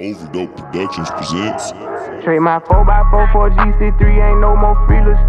[0.00, 1.76] Overdope Productions presents.
[2.24, 5.20] Trade my 4x4 for GC3, ain't no more free little.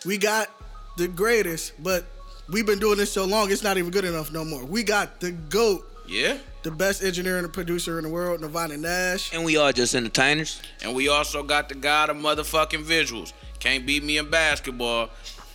[0.06, 0.50] we got
[0.98, 2.06] the greatest, but
[2.50, 4.64] we've been doing this so long, it's not even good enough no more.
[4.64, 6.38] We got the GOAT, Yeah.
[6.66, 9.32] The best engineer and producer in the world, Nirvana Nash.
[9.32, 10.60] And we all just entertainers.
[10.84, 13.34] And we also got the god of motherfucking visuals.
[13.60, 15.12] Can't beat me in basketball.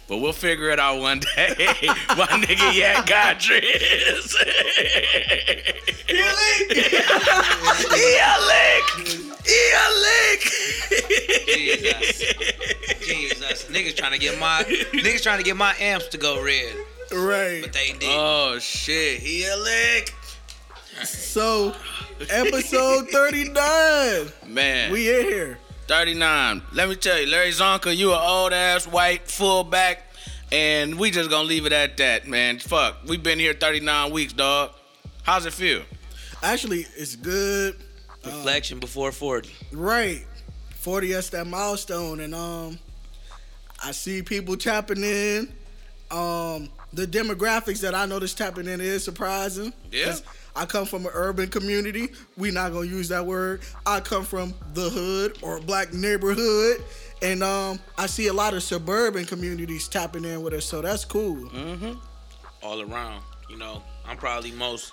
[0.08, 1.56] But we'll figure it out one day.
[2.10, 4.36] My nigga, yeah, God Driz.
[6.06, 6.18] he
[8.18, 8.84] a lick.
[9.46, 10.40] He lick.
[11.46, 12.22] Jesus.
[13.00, 13.64] Jesus.
[13.64, 16.74] Niggas trying to get my niggas trying to get my amps to go red.
[17.12, 17.62] Right.
[17.62, 18.10] But they did.
[18.10, 20.14] Oh shit, he a lick.
[21.04, 21.74] So,
[22.28, 24.26] episode 39.
[24.48, 24.92] Man.
[24.92, 25.58] We in here.
[25.86, 26.62] 39.
[26.72, 30.14] Let me tell you, Larry Csonka, you an old ass white fullback,
[30.52, 32.58] and we just gonna leave it at that, man.
[32.58, 34.70] Fuck, we been here 39 weeks, dog.
[35.22, 35.82] How's it feel?
[36.42, 37.76] Actually, it's good.
[38.24, 39.50] Reflection before 40.
[39.72, 40.26] Right.
[40.76, 42.20] 40 that's that milestone.
[42.20, 42.78] And um
[43.84, 45.52] I see people tapping in.
[46.10, 49.72] Um the demographics that I noticed tapping in is surprising.
[49.90, 50.16] Yeah.
[50.56, 52.08] I come from an urban community.
[52.36, 53.60] We not gonna use that word.
[53.86, 56.82] I come from the hood or black neighborhood.
[57.22, 61.04] And um I see a lot of suburban communities tapping in with us, so that's
[61.04, 61.48] cool.
[61.50, 61.98] Mm.
[62.62, 63.22] All around.
[63.48, 64.92] You know, I'm probably most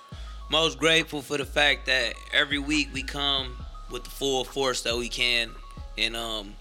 [0.50, 3.56] most grateful for the fact that every week we come
[3.92, 5.52] with the full force that we can.
[5.98, 6.54] And um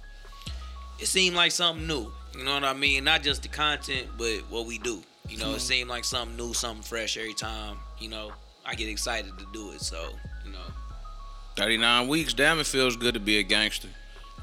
[0.98, 2.10] it seemed like something new.
[2.36, 3.04] You know what I mean?
[3.04, 5.02] Not just the content, but what we do.
[5.28, 7.76] You know, it seemed like something new, something fresh every time.
[7.98, 8.32] You know,
[8.66, 9.81] I get excited to do it.
[9.81, 10.09] So,
[10.44, 10.59] you know,
[11.56, 13.88] 39 weeks, damn, it feels good to be a gangster.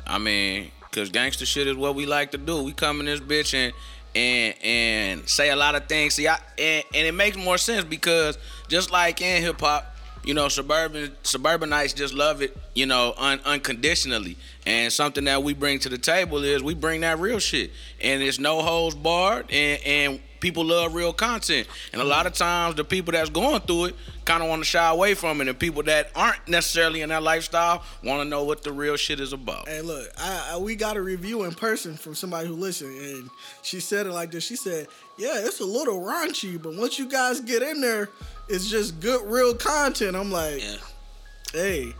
[0.07, 2.63] I mean, cause gangster shit is what we like to do.
[2.63, 3.73] We come in this bitch and
[4.15, 6.13] and and say a lot of things.
[6.13, 8.37] See, I, and, and it makes more sense because
[8.69, 13.39] just like in hip hop, you know, suburban suburbanites just love it, you know, un,
[13.45, 14.37] unconditionally.
[14.65, 18.23] And something that we bring to the table is we bring that real shit, and
[18.23, 21.67] it's no holds barred, and and people love real content.
[21.93, 23.95] And a lot of times, the people that's going through it
[24.25, 27.23] kind of want to shy away from it, and people that aren't necessarily in that
[27.23, 29.69] lifestyle want to know what the real shit is about.
[29.69, 33.29] Hey, look, I, I, we got a review in person from somebody who listened, and
[33.61, 34.43] she said it like this.
[34.43, 34.87] She said,
[35.17, 38.09] "Yeah, it's a little raunchy, but once you guys get in there,
[38.49, 40.75] it's just good, real content." I'm like, yeah.
[41.53, 41.93] "Hey,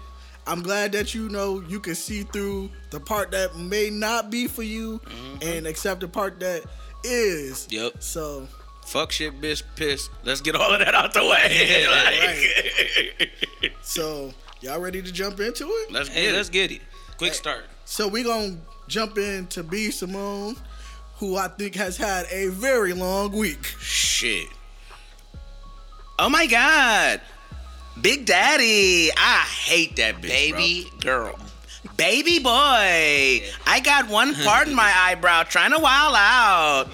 [0.45, 4.47] I'm glad that you know you can see through the part that may not be
[4.47, 5.37] for you, mm-hmm.
[5.41, 6.63] and accept the part that
[7.03, 8.01] is." Yep.
[8.03, 8.47] So,
[8.85, 10.09] Fuck shit, bitch, piss.
[10.25, 11.85] Let's get all of that out the way.
[13.61, 15.91] Like, so y'all ready to jump into it?
[15.91, 16.51] let's get Hey, get let's it.
[16.51, 16.81] get it.
[17.17, 17.63] Quick start.
[17.85, 20.57] So we gonna jump into B Simone,
[21.17, 23.63] who I think has had a very long week.
[23.79, 24.47] Shit.
[26.19, 27.21] Oh my god.
[28.01, 29.11] Big Daddy.
[29.15, 30.27] I hate that bitch.
[30.29, 31.37] Baby girl.
[31.97, 33.43] Baby boy.
[33.65, 36.85] I got one part in my eyebrow trying to wild out.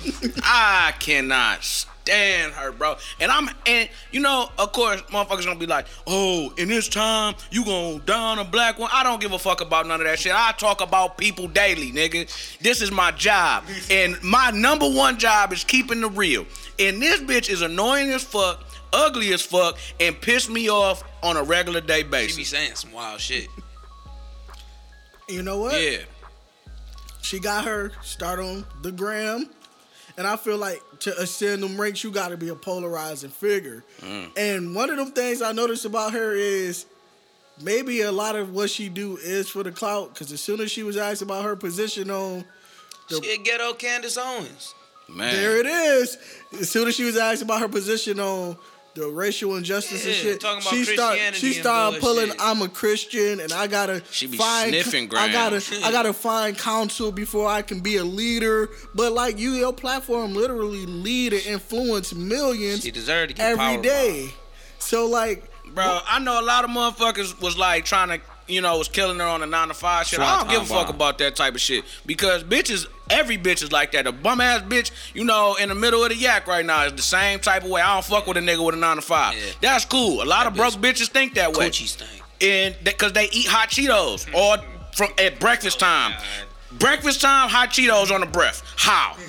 [0.44, 1.64] I cannot
[2.10, 2.96] stand her, bro.
[3.20, 7.36] And I'm and you know, of course, motherfuckers gonna be like, oh, in this time,
[7.51, 8.90] you gonna down a black one.
[8.92, 10.34] I don't give a fuck about none of that shit.
[10.36, 12.28] I talk about people daily, nigga.
[12.60, 13.63] This is my job.
[13.90, 16.46] And my number one job is keeping the real.
[16.80, 21.38] And this bitch is annoying as fuck, ugly as fuck, and piss me off on
[21.38, 22.31] a regular day basis.
[22.31, 23.48] She be saying some wild shit.
[25.30, 25.80] You know what?
[25.80, 26.00] Yeah.
[27.22, 29.50] She got her start on the gram.
[30.18, 33.86] And I feel like to ascend them ranks, you gotta be a polarizing figure.
[34.02, 34.38] Mm.
[34.38, 36.86] And one of them things I noticed about her is
[37.62, 40.14] maybe a lot of what she do is for the clout.
[40.16, 42.44] Cause as soon as she was asked about her position on
[43.08, 44.74] She a ghetto Candace Owens.
[45.08, 45.34] Man.
[45.34, 46.18] There it is.
[46.60, 48.58] As soon as she was asked about her position on
[49.00, 52.31] the racial injustice and shit, talking about she started Christianity she and started pulling.
[52.40, 54.69] I'm a Christian and I gotta She be find.
[54.69, 55.63] sniffing I gotta.
[55.84, 58.69] I gotta find counsel before I can be a leader.
[58.94, 63.81] But like you, your platform literally lead and influence millions She deserved to get every
[63.81, 64.28] power.
[64.80, 68.19] So like, Bro, I know a lot of motherfuckers was like trying to,
[68.50, 70.19] you know, was killing her on a nine to five shit.
[70.19, 73.72] I don't give a fuck about that type of shit because bitches, every bitch is
[73.72, 74.07] like that.
[74.07, 76.94] A bum ass bitch, you know, in the middle of the yak right now is
[76.94, 77.81] the same type of way.
[77.81, 79.36] I don't fuck with a nigga with a nine to five.
[79.36, 79.51] Yeah.
[79.62, 80.24] That's cool.
[80.24, 82.10] A lot of broke bitch- bitches think that way, Coochie stink.
[82.42, 84.63] and because they eat hot Cheetos or
[84.94, 86.13] from at breakfast time.
[86.78, 88.62] Breakfast time, hot Cheetos on the breath.
[88.78, 89.16] How?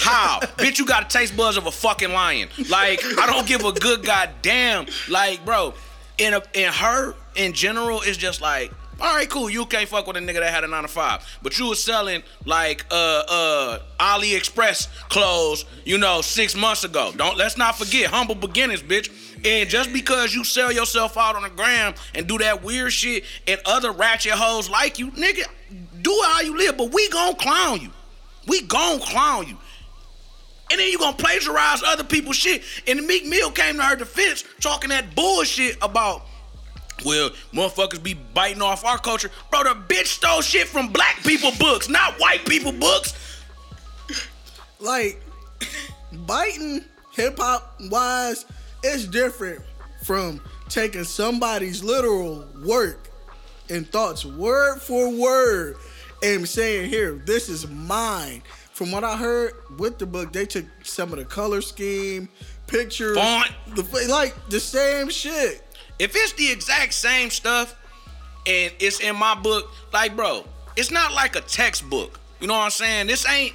[0.00, 0.40] How?
[0.58, 2.48] Bitch, you got the taste buds of a fucking lion.
[2.68, 4.86] Like, I don't give a good goddamn.
[5.08, 5.72] Like, bro,
[6.20, 8.70] in a in her in general, it's just like,
[9.00, 9.48] all right, cool.
[9.48, 11.82] You can't fuck with a nigga that had a nine to five, but you was
[11.82, 17.10] selling like uh uh AliExpress clothes, you know, six months ago.
[17.16, 19.10] Don't let's not forget humble beginnings, bitch.
[19.44, 23.24] And just because you sell yourself out on the gram and do that weird shit,
[23.48, 25.44] and other ratchet hoes like you, nigga,
[26.02, 26.76] do how you live.
[26.76, 27.90] But we gon' clown you.
[28.46, 29.56] We gon' clown you.
[30.70, 32.62] And then you gonna plagiarize other people's shit.
[32.86, 36.22] And Meek Mill came to her defense talking that bullshit about,
[37.04, 39.30] well, motherfuckers be biting off our culture.
[39.50, 43.14] Bro, the bitch stole shit from black people books, not white people books.
[44.80, 45.20] like
[46.26, 48.46] biting hip hop wise
[48.84, 49.62] is different
[50.04, 53.08] from taking somebody's literal work
[53.68, 55.76] and thoughts word for word
[56.22, 58.42] and saying here this is mine
[58.80, 62.28] from what i heard with the book they took some of the color scheme
[62.66, 63.52] pictures Font.
[63.76, 65.62] the like the same shit
[66.00, 67.76] If it's the exact same stuff
[68.46, 72.18] and it's in my book, like bro, it's not like a textbook.
[72.40, 73.06] You know what I'm saying?
[73.06, 73.54] This ain't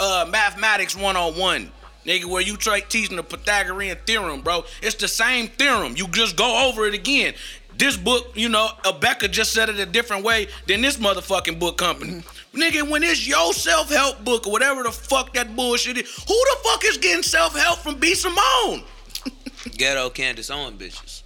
[0.00, 1.70] uh mathematics 101.
[2.04, 4.64] Nigga, where you try teaching the Pythagorean theorem, bro.
[4.82, 5.94] It's the same theorem.
[5.96, 7.34] You just go over it again.
[7.78, 11.78] This book, you know, Abeka just said it a different way than this motherfucking book
[11.78, 12.24] company.
[12.54, 16.56] Nigga, when it's your self-help book or whatever the fuck that bullshit is, who the
[16.64, 18.14] fuck is getting self-help from B.
[18.14, 18.82] Simone?
[19.76, 21.22] Ghetto Candace Owen bitches.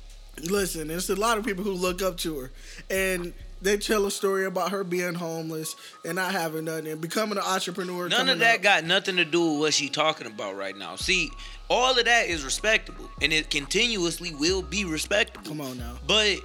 [0.48, 2.50] listen there's a lot of people who look up to her
[2.90, 7.36] and they tell a story about her being homeless and not having nothing and becoming
[7.36, 8.62] an entrepreneur None of that up.
[8.62, 10.94] got nothing to do with what she talking about right now.
[10.94, 11.30] See,
[11.68, 15.48] all of that is respectable, and it continuously will be respectable.
[15.48, 16.36] come on now But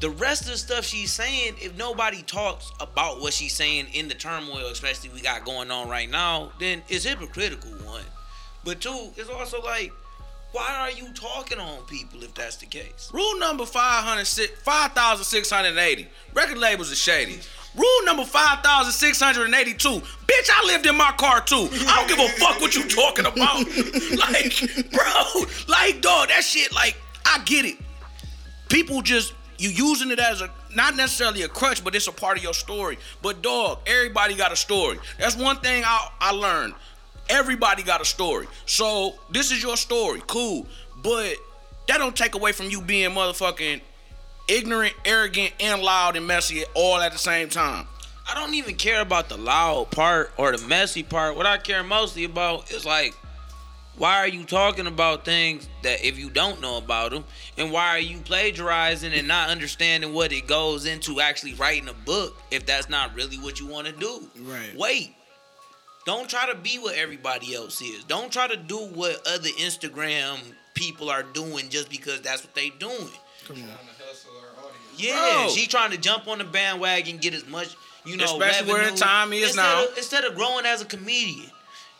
[0.00, 4.08] the rest of the stuff she's saying, if nobody talks about what she's saying in
[4.08, 7.70] the turmoil, especially we got going on right now, then it's hypocritical.
[7.84, 8.04] One,
[8.64, 9.92] but two, it's also like,
[10.52, 13.10] why are you talking on people if that's the case?
[13.12, 16.08] Rule number 500 5,680.
[16.34, 17.38] Record labels are shady.
[17.74, 19.88] Rule number 5,682.
[19.88, 21.68] Bitch, I lived in my car too.
[21.72, 23.58] I don't give a fuck what you talking about.
[24.18, 26.96] like, bro, like, dog, that shit, like,
[27.26, 27.76] I get it.
[28.68, 32.38] People just, you using it as a, not necessarily a crutch, but it's a part
[32.38, 32.98] of your story.
[33.22, 34.98] But, dog, everybody got a story.
[35.18, 36.74] That's one thing I, I learned.
[37.28, 38.46] Everybody got a story.
[38.66, 40.22] So, this is your story.
[40.26, 40.66] Cool.
[41.02, 41.34] But
[41.88, 43.80] that don't take away from you being motherfucking
[44.48, 47.86] ignorant, arrogant, and loud and messy all at the same time.
[48.30, 51.36] I don't even care about the loud part or the messy part.
[51.36, 53.14] What I care mostly about is like,
[53.98, 57.24] why are you talking about things that if you don't know about them,
[57.56, 61.92] and why are you plagiarizing and not understanding what it goes into actually writing a
[61.92, 64.28] book if that's not really what you want to do?
[64.40, 64.74] Right.
[64.76, 65.14] Wait.
[66.06, 68.02] Don't try to be what everybody else is.
[68.04, 70.38] Don't try to do what other Instagram
[70.74, 73.10] people are doing just because that's what they're doing.
[73.46, 73.68] come on
[74.96, 75.50] Yeah, Bro.
[75.50, 77.76] she trying to jump on the bandwagon, get as much,
[78.06, 79.84] you know, Especially where the time is instead now.
[79.84, 81.50] Of, instead of growing as a comedian,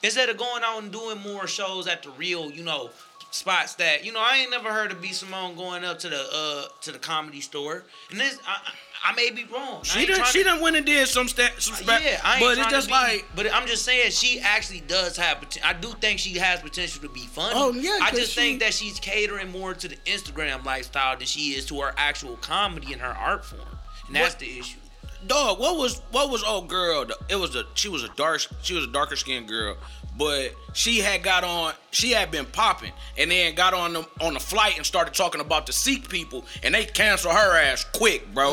[0.03, 2.91] instead of going out and doing more shows at the real, you know,
[3.31, 6.27] spots that you know, I ain't never heard of B Simone going up to the
[6.33, 8.73] uh to the comedy store, and this I,
[9.05, 9.83] I may be wrong.
[9.85, 12.41] She done, she to- done went and did some sta- some spa- yeah, I ain't
[12.43, 15.45] but it's just be- like But I'm just saying she actually does have.
[15.63, 17.53] I do think she has potential to be funny.
[17.55, 21.51] Oh, yeah, I just think that she's catering more to the Instagram lifestyle than she
[21.55, 23.61] is to her actual comedy and her art form,
[24.07, 24.79] and that's What- the issue.
[25.27, 27.07] Dog, what was what was old girl?
[27.29, 29.77] It was a she was a dark she was a darker skinned girl,
[30.17, 34.35] but she had got on she had been popping and then got on the on
[34.35, 38.33] the flight and started talking about the Sikh people and they canceled her ass quick,
[38.35, 38.53] bro.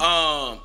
[0.00, 0.60] Um,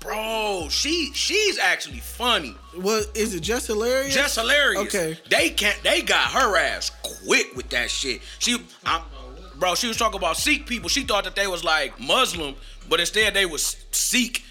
[0.00, 4.94] bro, she she's actually funny, what is it just hilarious just hilarious.
[4.94, 5.18] Okay.
[5.30, 6.90] they can't they got her ass
[7.24, 8.22] quick with that shit.
[8.38, 9.02] She, I,
[9.58, 10.88] bro, she was talking about Sikh people.
[10.88, 12.54] She thought that they was like Muslim,
[12.88, 14.42] but instead they was Sikh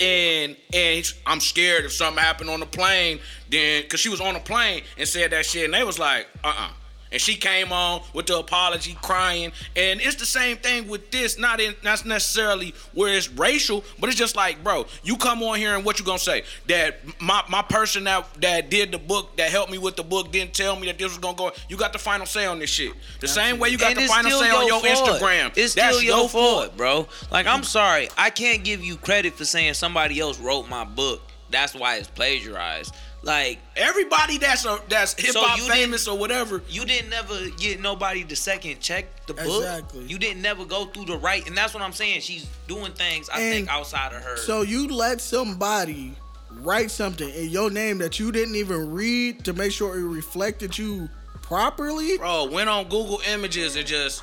[0.00, 3.20] and and I'm scared if something happened on the plane,
[3.50, 6.28] then because she was on the plane and said that shit, and they was like,
[6.42, 6.70] uh uh
[7.14, 11.38] And she came on with the apology, crying, and it's the same thing with this.
[11.38, 15.56] Not in not necessarily where it's racial, but it's just like, bro, you come on
[15.58, 16.42] here and what you gonna say?
[16.66, 20.32] That my my person that that did the book that helped me with the book
[20.32, 21.52] didn't tell me that this was gonna go.
[21.68, 22.92] You got the final say on this shit.
[23.20, 25.20] The same way you got And the final say on your fault.
[25.20, 25.56] Instagram.
[25.56, 27.06] It's That's still your, your fault, bro.
[27.30, 31.22] Like I'm sorry, I can't give you credit for saying somebody else wrote my book.
[31.54, 32.92] That's why it's plagiarized.
[33.24, 36.62] Like Everybody that's a that's hip hop didn't- famous or whatever.
[36.68, 39.46] you didn't never get nobody to second check the book.
[39.64, 40.04] Exactly.
[40.04, 42.20] You didn't never go through the right, and that's what I'm saying.
[42.20, 44.36] She's doing things I And think outside of her.
[44.36, 46.12] So you let somebody
[46.50, 50.76] write something in your name that you didn't even read to make sure it reflected
[50.76, 51.08] you
[51.42, 52.18] properly?
[52.18, 54.22] Bro, went on Google Images and just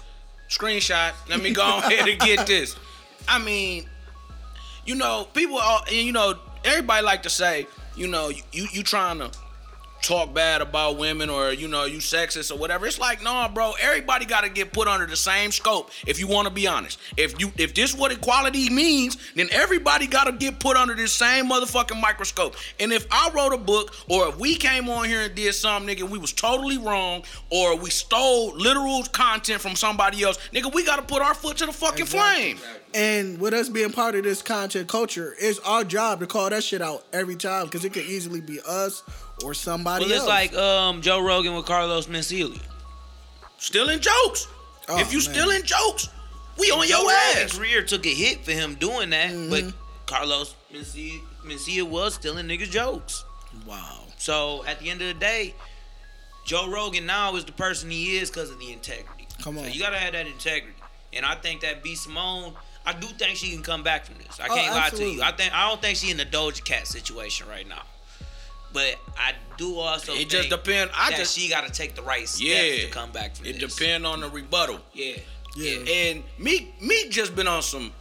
[0.50, 1.14] screenshot.
[1.30, 2.76] Let me go ahead and get this.
[3.28, 3.86] I mean,
[4.86, 8.84] you know, people are, and you know, everybody like to say, you know, you you
[8.84, 9.32] trying to
[10.02, 12.86] talk bad about women or you know you sexist or whatever.
[12.86, 13.74] It's like, no, bro.
[13.80, 15.92] Everybody got to get put under the same scope.
[16.06, 20.08] If you want to be honest, if you if this what equality means, then everybody
[20.08, 22.56] got to get put under this same motherfucking microscope.
[22.80, 25.96] And if I wrote a book or if we came on here and did something,
[25.96, 30.84] nigga, we was totally wrong or we stole literal content from somebody else, nigga, we
[30.84, 32.58] got to put our foot to the fucking flame.
[32.94, 36.64] And with us being part of this content culture, it's our job to call that
[36.64, 39.04] shit out every time because it could easily be us
[39.44, 40.30] or somebody well, it's else.
[40.30, 42.58] like um, Joe Rogan with Carlos Mencia.
[43.58, 44.48] Stealing jokes.
[44.90, 45.34] Oh, if you man.
[45.34, 46.10] stealing jokes,
[46.58, 47.58] we on Joe your ass.
[47.58, 49.50] career took a hit for him doing that, Mm-hmm.
[49.50, 49.74] but
[50.06, 53.24] Carlos Mencia, Mencia was stealing niggas' jokes.
[53.66, 54.00] wow.
[54.18, 55.54] So at the end of the day,
[56.46, 59.28] Joe Rogan now is the person he is because of the integrity.
[59.42, 59.72] Come So on.
[59.72, 60.76] you gotta have that integrity,
[61.14, 62.54] and I think that B Simone,
[62.86, 64.40] I do think she can come back from this.
[64.40, 65.22] I Oh, can't lie to you.
[65.22, 67.84] I think I don't think she in the Doja Cat situation right now,
[68.74, 71.96] but I do also It think just depend- I that just- she got to take
[71.96, 72.86] the right steps Yeah.
[72.86, 73.76] to come back from It this.
[73.76, 74.80] depend on the rebuttal.
[74.94, 75.18] Yeah,
[75.56, 75.80] Yeah.
[75.92, 77.92] And me, me just been on some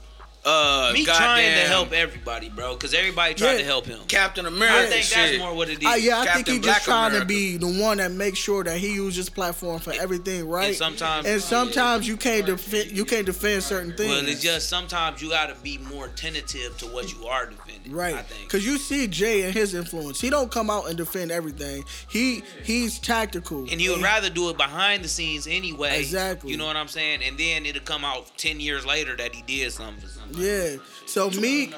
[0.44, 3.58] uh Me trying to help everybody, bro, because everybody tried Yeah.
[3.58, 3.98] to help him.
[4.08, 4.74] Captain America.
[4.74, 5.38] I think that's shit.
[5.38, 5.86] more what it is.
[5.86, 7.20] Uh, yeah, I think Captain he's Black just trying America.
[7.20, 10.68] to be the one that makes sure that he uses his platform for everything right.
[10.68, 14.10] And sometimes- and sometimes you can't defend you can't defend certain things.
[14.10, 17.92] Well, it's just sometimes you got to be more tentative to what you are defending.
[17.92, 18.44] Right, I think.
[18.44, 20.20] because you see Jay and his influence.
[20.22, 21.84] He don't come out and defend everything.
[22.08, 25.98] He he's tactical, And he would rather do it behind the scenes anyway.
[26.00, 26.50] Exactly.
[26.50, 27.22] You know what I'm saying?
[27.22, 30.29] And then it'll come out ten years later that he did something for somebody.
[30.34, 30.76] Yeah.
[31.06, 31.74] So Meek,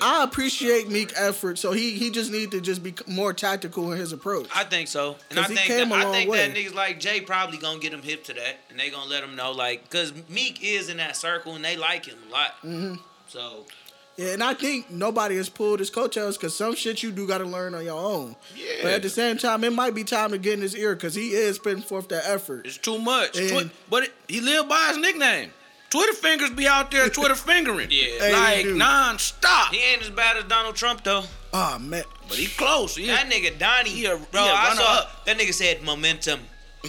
[0.00, 1.58] I appreciate Meek effort.
[1.58, 4.48] So he he just need to just be more tactical in his approach.
[4.54, 6.54] I think so, and I 'Cause he think came that, a I long think that
[6.54, 9.36] niggas like Jay probably gonna get him hip to that, and they gonna let him
[9.36, 12.56] know like, cause Meek is in that circle and they like him a lot.
[12.64, 12.94] Mm-hmm.
[13.28, 13.64] So
[14.16, 17.38] Yeah, and I think nobody has pulled his coattails because some shit you do got
[17.38, 18.36] to learn on your own.
[18.54, 18.66] Yeah.
[18.82, 21.16] But at the same time, it might be time to get in his ear because
[21.16, 22.64] he is putting forth that effort.
[22.64, 23.36] It's too much.
[23.36, 25.50] And- but it, he lived by his nickname.
[25.94, 27.88] Twitter fingers be out there Twitter fingering.
[27.90, 28.30] Yeah.
[28.32, 28.74] Like he do.
[28.76, 29.72] non-stop.
[29.72, 31.22] he ain't as bad as Donald Trump though.
[31.52, 32.96] Oh man, But he close.
[32.96, 35.24] He, That nigga Donnie, He a- bro, he a I saw up.
[35.26, 36.40] that nigga said momentum.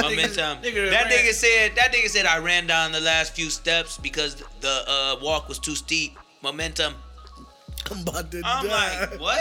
[0.00, 0.58] momentum.
[0.62, 3.98] nigga that ran- nigga said that nigga said I ran down the last few steps
[3.98, 6.16] because the uh, walk was too steep.
[6.42, 6.94] Momentum.
[7.90, 9.00] I'm about to I'm die.
[9.10, 9.40] like, what?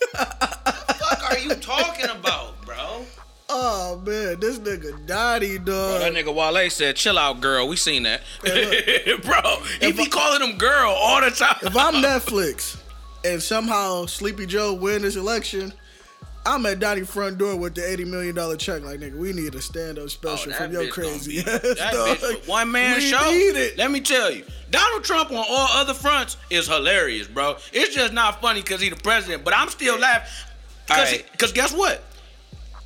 [0.12, 3.04] the fuck are you talking about, bro?
[3.48, 6.24] Oh man, this nigga Dottie Bro, that dog.
[6.24, 9.56] nigga Wale said, "Chill out, girl." We seen that, bro.
[9.80, 11.56] He be calling him girl all the time.
[11.62, 12.78] If I'm Netflix
[13.24, 15.72] and somehow Sleepy Joe win this election,
[16.46, 18.82] I'm at Dottie front door with the eighty million dollar check.
[18.82, 21.92] Like nigga, we need a stand up oh, special Oh, from your crazy ass that
[21.92, 22.46] dog.
[22.46, 23.30] one man we show.
[23.30, 23.78] Need it.
[23.78, 27.56] Let me tell you, Donald Trump on all other fronts is hilarious, bro.
[27.72, 30.30] It's just not funny because he the president, but I'm still laughing.
[30.86, 31.54] Because Alright.
[31.54, 32.02] guess what?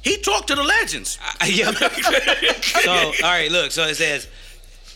[0.03, 1.19] He talked to the legends.
[1.41, 1.71] Uh, yeah.
[2.63, 2.93] so,
[3.25, 3.73] all right, look.
[3.73, 4.29] So it says,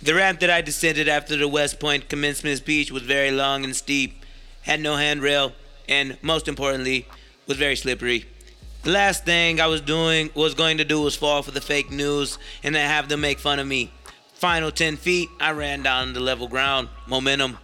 [0.03, 3.75] the ramp that I descended after the West Point commencement speech was very long and
[3.75, 4.25] steep,
[4.63, 5.53] had no handrail,
[5.89, 7.09] and most importantly,
[7.49, 8.27] was very slippery.
[8.85, 11.91] The last thing I was doing was going to do was fall for the fake
[11.91, 13.91] news and then have them make fun of me.
[14.35, 16.89] Final 10 feet, I ran down the level ground.
[17.09, 17.59] Momentum.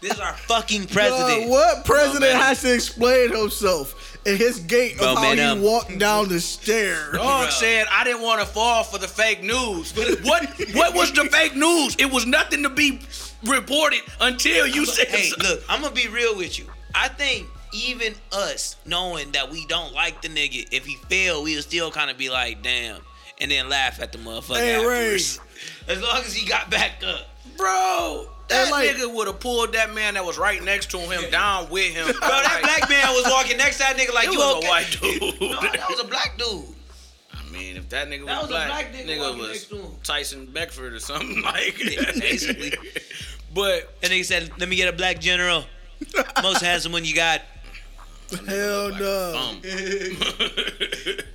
[0.00, 1.42] this is our fucking president.
[1.42, 2.40] Dog, what president Momentum.
[2.40, 3.94] has to explain himself
[4.28, 5.38] in his gait of how Momentum.
[5.38, 7.12] he um, walked down the stairs?
[7.14, 7.50] Dog Bro.
[7.50, 9.92] said I didn't want to fall for the fake news.
[10.24, 10.44] What
[10.74, 11.96] what was the fake news?
[11.98, 13.00] It was nothing to be
[13.44, 16.66] reported until you said Hey, so- look, I'm gonna be real with you.
[16.94, 21.62] I think even us knowing that we don't like the nigga, if he failed, we'll
[21.62, 23.00] still kind of be like, damn,
[23.40, 24.56] and then laugh at the motherfucker.
[24.56, 25.40] Hey Ray, afterwards.
[25.88, 27.26] As long as he got back up.
[27.56, 31.30] Bro, that like- nigga would have pulled that man that was right next to him
[31.30, 32.06] down with him.
[32.06, 34.68] Bro, that black man was walking next to that nigga like It you was a
[34.68, 35.40] white dude.
[35.40, 36.64] No, that was a black dude.
[37.32, 39.64] I mean, if that nigga That was, was a black, black nigga nigga was next
[39.70, 39.90] to him.
[40.02, 41.76] Tyson Beckford or something like
[42.18, 42.72] basically.
[43.54, 45.64] But And he said, "Let me get a black general,
[46.42, 47.40] most handsome one you got."
[48.46, 49.32] Hell no.
[49.32, 49.62] bum.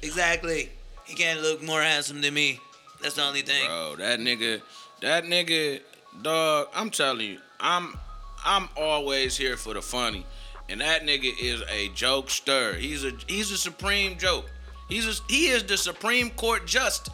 [0.02, 0.70] Exactly.
[1.06, 2.60] He can't look more handsome than me.
[3.02, 3.66] That's the only thing.
[3.66, 4.62] Bro, that nigga,
[5.02, 5.82] that nigga,
[6.22, 6.68] dog.
[6.74, 7.98] I'm telling you, I'm,
[8.46, 10.26] I'm always here for the funny,
[10.70, 12.78] and that nigga is a jokester.
[12.78, 14.50] He's a, he's a supreme joke.
[14.90, 17.10] He's a, he is the Supreme Court just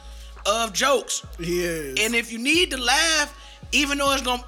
[0.45, 1.25] of jokes.
[1.37, 1.99] He is.
[2.03, 3.35] And if you need to laugh,
[3.71, 4.43] even though it's gonna,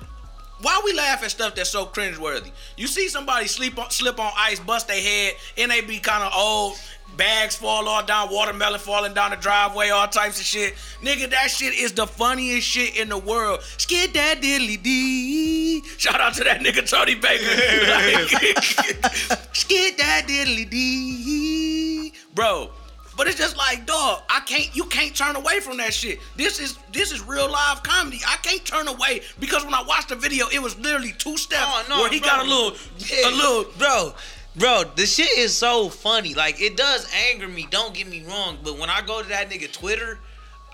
[0.61, 2.51] why we laugh at stuff that's so cringeworthy?
[2.77, 6.23] You see somebody sleep on, slip on ice, bust their head, and they be kind
[6.23, 6.77] of old.
[7.21, 10.73] Bags fall all down, watermelon falling down the driveway, all types of shit.
[11.03, 13.61] Nigga, that shit is the funniest shit in the world.
[13.77, 15.83] Skid that diddly dee.
[15.99, 17.45] Shout out to that nigga Tony Baker.
[17.91, 18.63] Like,
[19.53, 22.13] Skid that diddly dee.
[22.33, 22.71] Bro,
[23.15, 26.17] but it's just like, dog, I can't you can't turn away from that shit.
[26.37, 28.19] This is this is real live comedy.
[28.27, 31.61] I can't turn away because when I watched the video, it was literally two steps
[31.67, 32.29] Oh, no, where he bro.
[32.29, 33.29] got a little Yeah.
[33.29, 34.13] a little bro.
[34.55, 36.33] Bro, the shit is so funny.
[36.33, 37.67] Like it does anger me.
[37.69, 40.19] Don't get me wrong, but when I go to that nigga Twitter,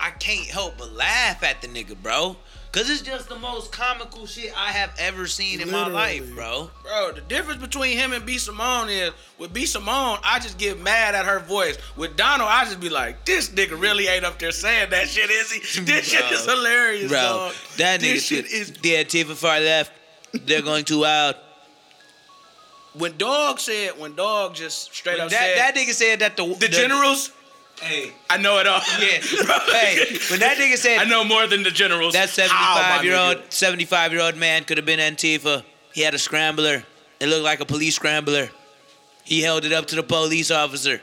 [0.00, 2.36] I can't help but laugh at the nigga, bro.
[2.70, 6.70] Cause it's just the most comical shit I have ever seen in my life, bro.
[6.82, 10.78] Bro, the difference between him and B Simone is with B Simone, I just get
[10.78, 11.78] mad at her voice.
[11.96, 15.30] With Donald, I just be like, this nigga really ain't up there saying that shit,
[15.30, 15.60] is he?
[15.84, 17.54] This shit is hilarious, Bro, dog.
[17.78, 19.92] that nigga this shit shit is Yeah, Tifa far left.
[20.32, 21.36] They're going too wild.
[22.94, 26.46] When Dog said, when Dog just straight up That, said that nigga said that the
[26.54, 27.32] the, generals,
[27.80, 28.80] Hey, I know it all.
[29.00, 29.18] yeah.
[29.70, 32.14] Hey, when that nigga said I know more than the generals.
[32.14, 35.62] That 75 year old 75 year old man could have been Antifa.
[35.92, 36.82] He had a scrambler.
[37.20, 38.50] It looked like a police scrambler.
[39.24, 41.00] He held it up to the police officer.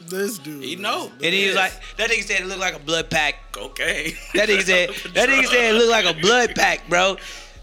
[0.00, 0.62] this dude.
[0.62, 1.10] He know.
[1.22, 3.34] And he was like, that nigga said it looked like a blood pack.
[3.56, 4.14] Okay.
[4.34, 7.16] That nigga said, that nigga said it looked like a blood pack, bro.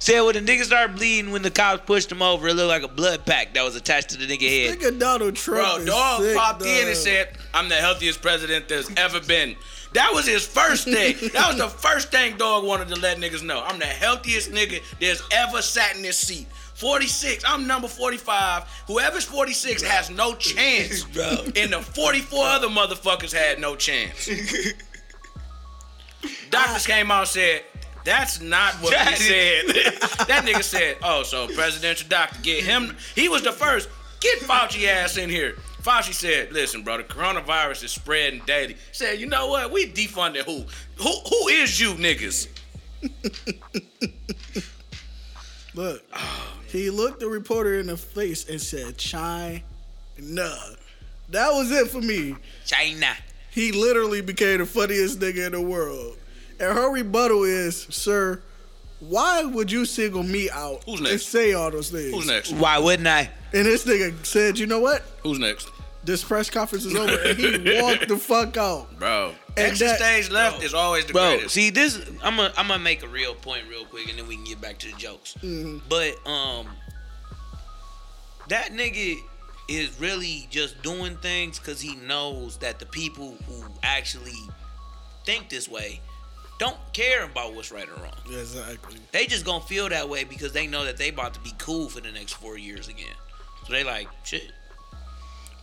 [0.03, 2.83] Said when the nigga started bleeding, when the cops pushed him over, it looked like
[2.83, 4.77] a blood pack that was attached to the nigga head.
[4.77, 5.77] Nigga Donald Trump.
[5.77, 9.55] Bro, dog sick, popped in and said, I'm the healthiest president there's ever been.
[9.93, 11.15] That was his first thing.
[11.33, 13.63] that was the first thing dog wanted to let niggas know.
[13.65, 16.47] I'm the healthiest nigga there's ever sat in this seat.
[16.73, 18.63] 46, I'm number 45.
[18.87, 21.03] Whoever's 46 has no chance.
[21.13, 21.45] Bro.
[21.55, 24.29] And the 44 other motherfuckers had no chance.
[26.49, 27.63] Doctors came out and said,
[28.03, 29.67] that's not what he said.
[30.27, 32.95] that nigga said, oh, so presidential doctor, get him.
[33.15, 33.89] He was the first.
[34.19, 35.55] Get Fauci ass in here.
[35.81, 38.73] Fauci said, listen, bro, the coronavirus is spreading daily.
[38.73, 39.71] He said, you know what?
[39.71, 40.63] We defunded who?
[41.03, 42.47] Who who is you niggas?
[45.75, 49.63] Look, oh, he looked the reporter in the face and said, China.
[50.17, 52.35] That was it for me.
[52.65, 53.15] China.
[53.49, 56.17] He literally became the funniest nigga in the world.
[56.59, 58.41] And her rebuttal is, sir,
[58.99, 62.13] why would you single me out Who's and say all those things?
[62.13, 62.51] Who's next?
[62.53, 63.29] Why wouldn't I?
[63.53, 65.03] And this nigga said, you know what?
[65.23, 65.69] Who's next?
[66.05, 67.17] This press conference is over.
[67.21, 68.97] And he walked the fuck out.
[68.99, 69.33] Bro.
[69.55, 70.65] And Exit that- stage left Bro.
[70.65, 71.21] is always the best.
[71.23, 71.53] Bro, greatest.
[71.55, 71.97] see this.
[72.23, 74.59] I'm gonna I'm gonna make a real point real quick, and then we can get
[74.59, 75.35] back to the jokes.
[75.87, 76.67] But um,
[78.49, 79.17] that nigga
[79.69, 84.33] is really just doing things because he knows that the people who actually
[85.25, 86.01] think this way
[86.63, 88.13] don't care about what's right or wrong.
[88.25, 88.97] Exactly.
[89.11, 91.89] They just gonna feel that way because they know that they about to be cool
[91.89, 93.15] for the next four years again.
[93.65, 94.49] So they like shit,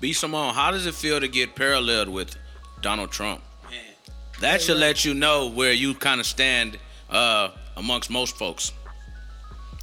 [0.01, 2.37] B Simone, how does it feel to get paralleled with
[2.83, 3.41] Donald Trump?
[3.71, 3.81] man.
[4.41, 8.73] That should let you know where you kind of stand uh, amongst most folks.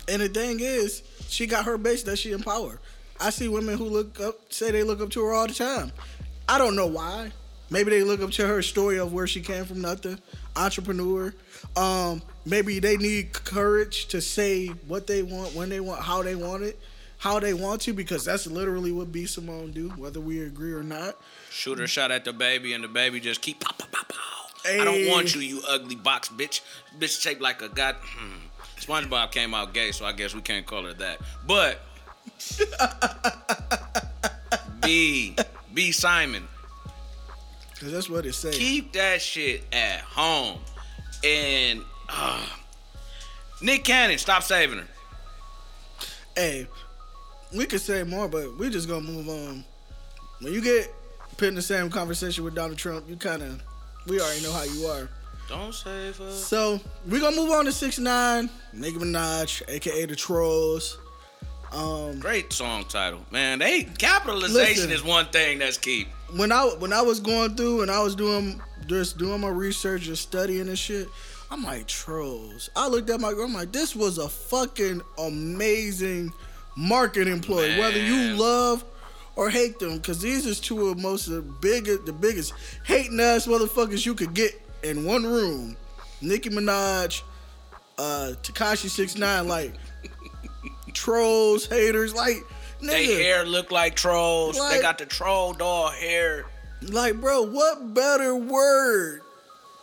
[0.08, 2.80] And the thing is, she got her base that she empower.
[3.20, 5.92] I see women who look up, say they look up to her all the time.
[6.48, 7.32] I don't know why.
[7.70, 10.20] Maybe they look up to her story of where she came from, nothing.
[10.58, 11.34] Entrepreneur.
[11.76, 16.36] Um, maybe they need courage to say what they want, when they want, how they
[16.36, 16.80] want it,
[17.20, 20.84] how they want to, because that's literally what B Simone do, whether we agree or
[20.84, 21.18] not.
[21.50, 24.70] Shooter shot at the baby, and the baby just keep pow, pow, pow, pow.
[24.70, 26.62] I don't want you, you ugly box bitch.
[27.00, 27.96] Bitch shaped like a god.
[28.02, 28.48] Hmm.
[28.80, 31.20] SpongeBob came out gay, so I guess we can't call her that.
[31.46, 31.80] But
[34.82, 35.36] B
[35.74, 36.48] B Simon,
[37.80, 38.58] Cause that's what it says.
[38.58, 40.58] keep that shit at home.
[41.24, 42.46] And uh,
[43.62, 44.88] Nick Cannon, stop saving her.
[46.36, 46.68] Hey,
[47.56, 49.64] we could say more, but we just gonna move on.
[50.40, 50.92] When you get
[51.38, 53.62] put in the same conversation with Donald Trump, you kind of,
[54.08, 55.10] we already know how you are.
[55.48, 56.44] Don't save us.
[56.46, 60.98] So we're gonna move on to six nine, Nicki Minaj, aka the Trolls.
[61.72, 63.60] Um, Great song title, man.
[63.60, 64.92] They capitalization Listen.
[64.92, 66.08] is one thing that's key.
[66.36, 70.08] When I when I was going through and I was doing just doing my research
[70.08, 71.08] and studying and shit,
[71.50, 72.70] I'm like trolls.
[72.76, 73.46] I looked at my girl.
[73.46, 76.34] I'm like, this was a fucking amazing
[76.76, 77.80] marketing ploy.
[77.80, 78.84] Whether you love
[79.36, 82.54] or hate them, because these is two of most of the biggest, the biggest
[82.86, 85.78] hating ass motherfuckers you could get in one room.
[86.22, 87.22] Nicki Minaj,
[87.98, 89.74] uh, Tekashi Six Nine, like
[90.94, 92.38] trolls, haters, like
[92.82, 94.58] They hair look like trolls.
[94.70, 96.46] they got the troll doll hair.
[96.82, 99.22] Like, bro, what better word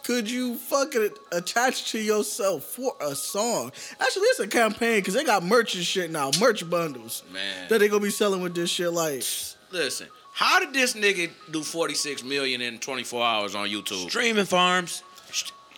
[0.05, 3.73] could you fucking attach to yourself for a song?
[4.01, 7.69] Actually, it's a campaign because they got merch and shit now, merch bundles Man.
[7.69, 8.93] that they gonna be selling with this shit.
[8.93, 9.25] Like,
[9.73, 14.09] Listen, how did this nigga do 46 million in 24 hours on YouTube?
[14.09, 15.03] Streaming farms.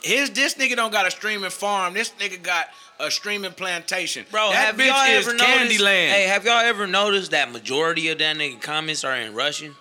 [0.07, 1.95] His this nigga don't got a streaming farm.
[1.95, 2.67] This nigga got
[3.01, 4.25] a streaming plantation.
[4.31, 5.81] Bro, that have bitch y'all is ever noticed?
[5.81, 6.09] Candyland.
[6.11, 9.75] Hey, have y'all ever noticed that majority of that nigga comments are in Russian?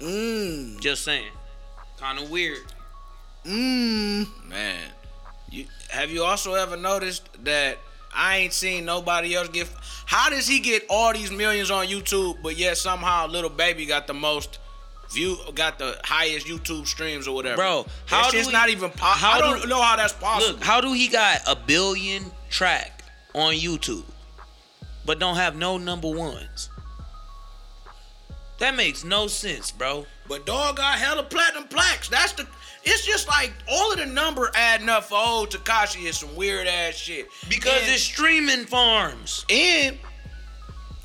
[0.00, 1.30] mmm, Just saying.
[1.98, 2.58] Kind of weird.
[3.44, 4.26] mmm.
[4.48, 4.78] Man,
[5.50, 7.78] you have you also ever noticed that
[8.14, 9.68] I ain't seen nobody else get?
[10.06, 14.06] How does he get all these millions on YouTube, but yet somehow little baby got
[14.06, 14.58] the most
[15.12, 17.56] view, got the highest YouTube streams or whatever?
[17.56, 18.90] Bro, how just we- not even.
[18.90, 20.54] Po- how I don't do- know how that's possible.
[20.54, 23.02] Look, how do he got a billion track
[23.34, 24.04] on YouTube,
[25.04, 26.68] but don't have no number ones?
[28.58, 30.06] That makes no sense, bro.
[30.28, 32.08] But dog got hella platinum plaques.
[32.08, 32.46] That's the.
[32.82, 36.66] It's just like all of the number adding up for old Tekashi is some weird
[36.66, 37.26] ass shit.
[37.48, 39.44] Because And- it's streaming farms.
[39.50, 39.98] And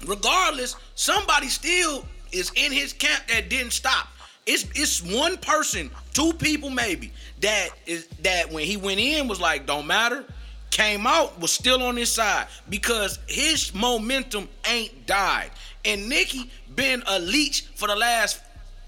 [0.06, 4.08] regardless, somebody still is in his camp that didn't stop.
[4.46, 7.12] It's it's one person, two people maybe
[7.42, 10.24] that is that when he went in was like don't matter.
[10.72, 15.52] Came out was still on his side because his momentum ain't died.
[15.86, 18.42] And Nicki been a leech for the last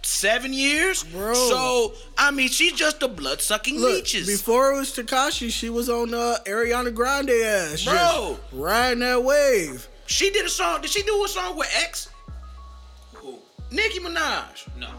[0.04, 1.04] seven years.
[1.04, 1.34] Bro.
[1.34, 4.28] So I mean she's just a blood sucking leeches.
[4.28, 7.93] before it was Tekashi, she was on uh, Ariana Grande ass, Bro.
[7.93, 9.88] just riding that wave.
[10.08, 10.82] she did a song.
[10.82, 12.10] Did she do a song with X?
[13.71, 14.67] Nicki Minaj.
[14.77, 14.89] No.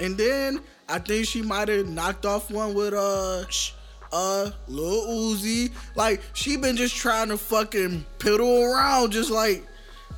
[0.00, 3.44] And then I think she might have knocked off one with uh
[4.12, 5.72] uh Lil Uzi.
[5.96, 9.66] Like she been just trying to fucking piddle around, just like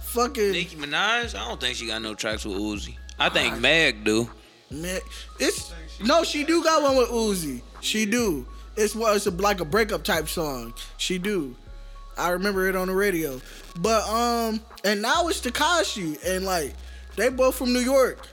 [0.00, 1.34] fucking Nicki Minaj?
[1.34, 2.96] I don't think she got no tracks with Uzi.
[3.18, 4.28] I think Meg do.
[4.70, 5.00] man.
[5.38, 5.72] It's
[6.02, 7.62] no, she do got one with Uzi.
[7.80, 8.46] She do.
[8.76, 10.72] It's what it's a, like a breakup type song.
[10.96, 11.54] She do.
[12.16, 13.40] I remember it on the radio.
[13.80, 16.74] But um, and now it's Takashi, and like
[17.16, 18.26] they both from New York.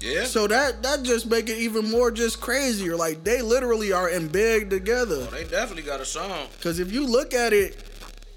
[0.00, 0.24] Yeah.
[0.24, 2.96] So that that just make it even more just crazier.
[2.96, 5.24] Like they literally are in bed together.
[5.26, 6.48] They definitely got a song.
[6.60, 7.76] Cause if you look at it,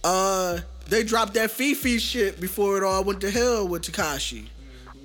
[0.04, 4.48] uh, they dropped that FEFE shit before it all went to hell with Tekashi.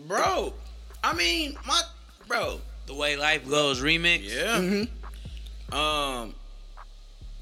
[0.06, 0.54] Bro,
[1.02, 1.80] I mean, my
[2.28, 4.20] bro, The Way Life Goes remix.
[4.22, 4.58] yeah.
[4.58, 5.74] Mm-hmm.
[5.74, 6.34] Um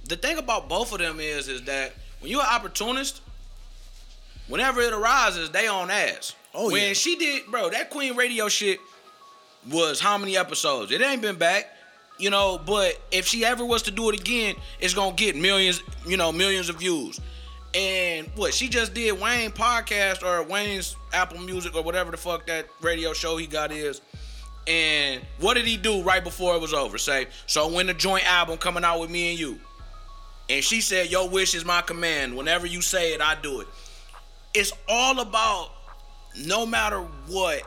[0.08, 3.20] the thing about both of them is is that when you're an opportunist,
[4.48, 6.34] whenever it arises, they on ass.
[6.54, 6.92] Oh, when yeah.
[6.94, 8.80] she did, bro, that Queen Radio shit
[9.70, 10.90] was how many episodes?
[10.90, 11.66] It ain't been back.
[12.18, 15.82] You know, but if she ever was to do it again, it's gonna get millions,
[16.06, 17.18] you know, millions of views.
[17.74, 22.46] And what she just did Wayne podcast or Wayne's Apple Music or whatever the fuck
[22.46, 24.02] that radio show he got is.
[24.66, 26.98] And what did he do right before it was over?
[26.98, 29.58] Say, so when the joint album coming out with me and you.
[30.50, 32.36] And she said, Your wish is my command.
[32.36, 33.68] Whenever you say it, I do it.
[34.52, 35.70] It's all about
[36.36, 37.62] no matter what,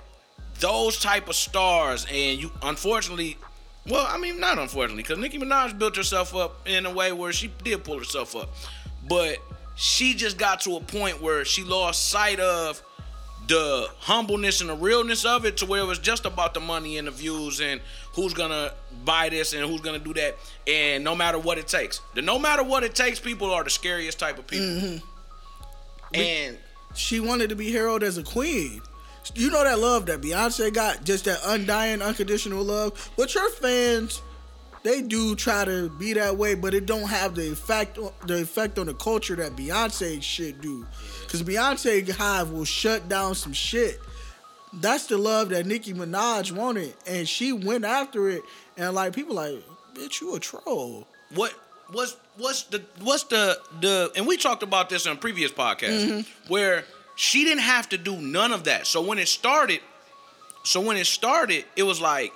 [0.59, 3.37] those type of stars, and you unfortunately,
[3.89, 7.33] well, I mean not unfortunately, because Nicki Minaj built herself up in a way where
[7.33, 8.49] she did pull herself up.
[9.07, 9.39] But
[9.75, 12.81] she just got to a point where she lost sight of
[13.47, 16.97] the humbleness and the realness of it to where it was just about the money
[16.97, 17.81] and the views and
[18.13, 18.71] who's gonna
[19.03, 21.99] buy this and who's gonna do that and no matter what it takes.
[22.15, 24.65] The no matter what it takes people are the scariest type of people.
[24.65, 26.15] Mm-hmm.
[26.15, 26.57] And
[26.93, 28.81] She wanted to be heralded as a queen.
[29.35, 33.11] You know that love that Beyonce got, just that undying, unconditional love.
[33.17, 34.21] But your fans,
[34.83, 38.77] they do try to be that way, but it don't have the effect the effect
[38.77, 40.85] on the culture that Beyonce shit do.
[41.29, 43.99] Cause Beyonce Hive will shut down some shit.
[44.73, 48.41] That's the love that Nicki Minaj wanted, and she went after it.
[48.75, 51.07] And like people like, bitch, you a troll.
[51.33, 51.53] what
[51.91, 56.53] what's what's the what's the the and we talked about this on previous podcasts mm-hmm.
[56.53, 58.87] where she didn't have to do none of that.
[58.87, 59.81] So when it started
[60.63, 62.33] so when it started it was like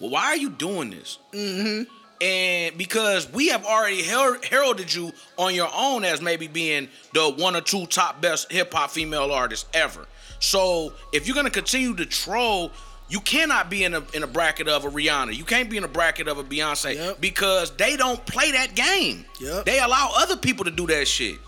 [0.00, 1.18] well why are you doing this?
[1.32, 1.92] Mm-hmm.
[2.20, 7.30] And because we have already her- heralded you on your own as maybe being the
[7.30, 10.06] one or two top best hip hop female artists ever.
[10.40, 12.72] So if you're gonna continue to troll,
[13.10, 15.34] you cannot be in a in a bracket of a Rihanna.
[15.34, 17.20] You can't be in a bracket of a Beyonce Yep.
[17.20, 19.24] because they don't play that game.
[19.40, 19.64] Yep.
[19.64, 21.38] They allow other people to do that shit.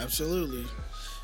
[0.00, 0.66] Absolutely.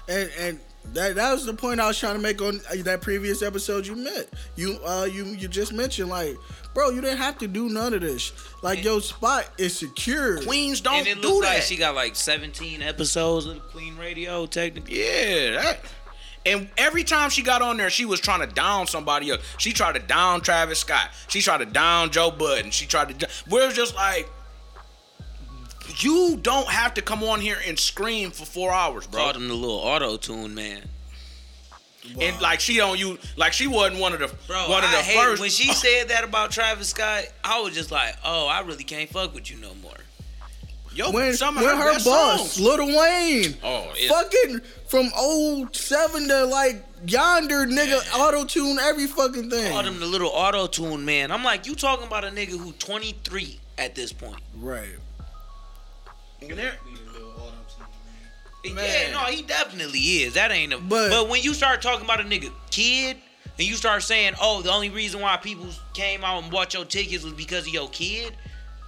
[0.09, 0.61] And and
[0.95, 3.95] that that was the point I was trying to make on that previous episode you
[3.97, 4.29] met.
[4.57, 6.37] You uh you you just mentioned like,
[6.75, 8.33] bro, you didn't have to do none of this.
[8.63, 10.43] Like your spot is secure.
[10.43, 11.55] Queens don't and it do looks that.
[11.55, 14.99] like she got like 17 episodes of the Queen Radio, technically.
[14.99, 15.81] Yeah, that.
[16.45, 19.43] And every time she got on there, she was trying to down somebody else.
[19.59, 21.11] She tried to down Travis Scott.
[21.29, 22.71] She tried to down Joe Budden.
[22.71, 23.29] She tried to.
[23.49, 24.29] We're just like,
[25.99, 29.21] you don't have to come on here and scream for four hours, bro.
[29.21, 30.83] Called him the little auto tune man.
[32.21, 34.97] And like she don't you like she wasn't one of the Bro, one of I
[34.97, 35.41] the hate first.
[35.41, 37.25] when she said that about Travis Scott.
[37.45, 39.93] I was just like, oh, I really can't fuck with you no more.
[40.95, 42.61] Yo, when, some of when her, her, boss, songs.
[42.61, 49.07] Lil Wayne, Oh, it's- fucking from old 07 to like yonder nigga auto tune every
[49.07, 49.73] fucking thing.
[49.73, 51.31] Called him the little auto tune man.
[51.33, 54.41] I'm like, you talking about a nigga who 23 at this point?
[54.57, 54.89] Right.
[56.43, 56.77] And there-
[58.65, 60.35] Yeah, no, he definitely is.
[60.35, 60.79] That ain't a.
[60.79, 63.17] But- But, when you start talking about a nigga kid,
[63.59, 66.85] and you start saying, "Oh, the only reason why people came out and bought your
[66.85, 68.37] tickets was because of your kid,"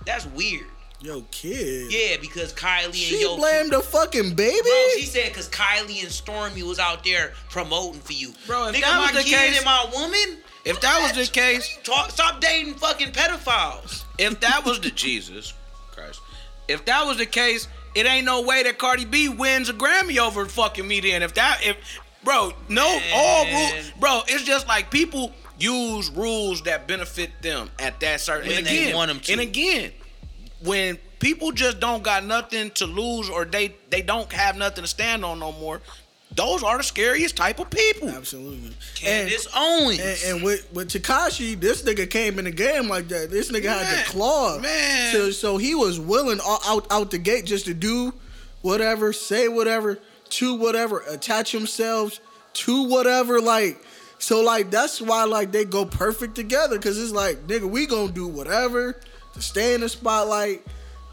[0.07, 0.67] that's weird.
[1.01, 1.93] Yo, kid.
[1.93, 3.37] Yeah, because Kylie and She yo.
[3.37, 4.61] blamed the fucking baby.
[4.63, 8.33] Bro, she said because Kylie and Stormi was out there promoting for you.
[8.47, 10.39] Bro, if nigga, that my was the kid case- and my woman.
[10.65, 14.05] If that was the case, Talk, stop dating fucking pedophiles.
[14.19, 15.53] if that was the Jesus
[15.95, 16.21] Christ,
[16.69, 20.17] if that was the case, it ain't no way that Cardi B wins a Grammy
[20.17, 21.01] over fucking me.
[21.01, 21.77] Then if that if
[22.25, 28.01] bro, no all rules, bro, it's just like people use rules that benefit them at
[28.01, 28.49] that certain.
[28.49, 29.33] When and they again, want 'em to.
[29.33, 29.93] and again,
[30.65, 34.89] when people just don't got nothing to lose or they they don't have nothing to
[34.89, 35.81] stand on no more.
[36.35, 38.09] Those are the scariest type of people.
[38.09, 38.73] Absolutely.
[39.07, 40.01] And, Owens.
[40.01, 43.31] and, and with with Tekashi, this nigga came in the game like that.
[43.31, 44.59] This nigga had the claw.
[44.59, 45.13] man.
[45.13, 48.13] So, so he was willing all, out out the gate just to do
[48.63, 49.99] whatever, say whatever,
[50.31, 52.21] to whatever, attach themselves
[52.55, 53.41] to whatever.
[53.41, 53.79] Like,
[54.19, 56.79] so like that's why like they go perfect together.
[56.79, 59.01] Cause it's like, nigga, we gonna do whatever
[59.35, 60.63] to stay in the spotlight,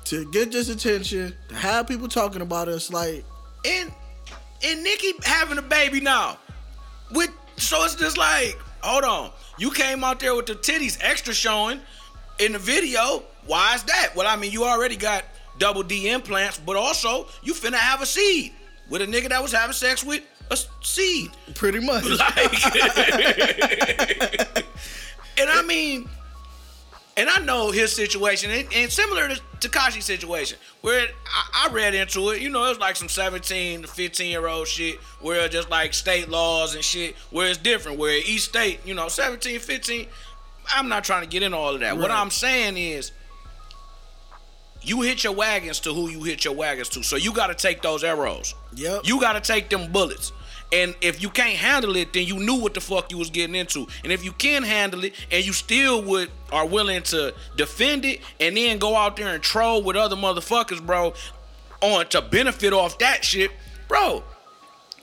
[0.05, 2.91] to get this attention, to have people talking about us.
[2.91, 3.23] Like,
[3.65, 3.91] and
[4.63, 6.37] and Nicki having a baby now.
[7.11, 9.31] With so it's just like, hold on.
[9.57, 11.79] You came out there with the titties extra showing
[12.39, 13.23] in the video.
[13.45, 14.11] Why is that?
[14.15, 15.23] Well, I mean, you already got
[15.57, 18.53] double D implants, but also you finna have a seed
[18.89, 21.31] with a nigga that was having sex with a seed.
[21.55, 22.03] pretty much.
[22.03, 22.37] Like,
[25.37, 26.09] and I mean,
[27.17, 31.93] and I know his situation, and, and similar to Tekashi's situation, where I, I read
[31.93, 35.47] into it, you know, it was like some 17 to 15 year old shit, where
[35.49, 39.59] just like state laws and shit, where it's different, where each state, you know, 17,
[39.59, 40.07] 15.
[40.73, 41.97] I'm not trying to get into all of that.
[41.97, 43.11] What I'm saying is,
[44.83, 47.03] you hit your wagons to who you hit your wagons to.
[47.03, 48.55] So you got to take those arrows.
[48.75, 49.01] Yep.
[49.03, 50.31] You got to take them bullets.
[50.73, 53.55] And if you can't handle it, then you knew what the fuck you was getting
[53.55, 53.87] into.
[54.03, 58.21] And if you can handle it, and you still would are willing to defend it,
[58.39, 61.13] and then go out there and troll with other motherfuckers, bro,
[61.81, 63.51] on to benefit off that shit,
[63.87, 64.23] bro.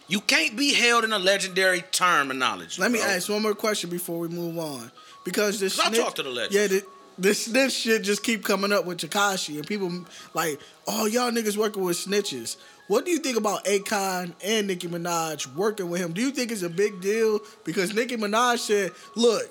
[0.06, 2.80] You can't be held in a legendary terminology.
[2.80, 3.08] Let me bro.
[3.08, 4.90] ask one more question before we move on,
[5.24, 6.54] because this 'Cause I snitch- talk to the legends.
[6.54, 6.82] Yeah, the,
[7.18, 9.92] this snitch shit just keep coming up with Tekashi, and people
[10.32, 12.56] like, oh y'all niggas working with snitches.
[12.88, 16.12] What do you think about Akon and Nicki Minaj working with him?
[16.12, 17.40] Do you think it's a big deal?
[17.64, 19.42] Because Nicki Minaj said, look,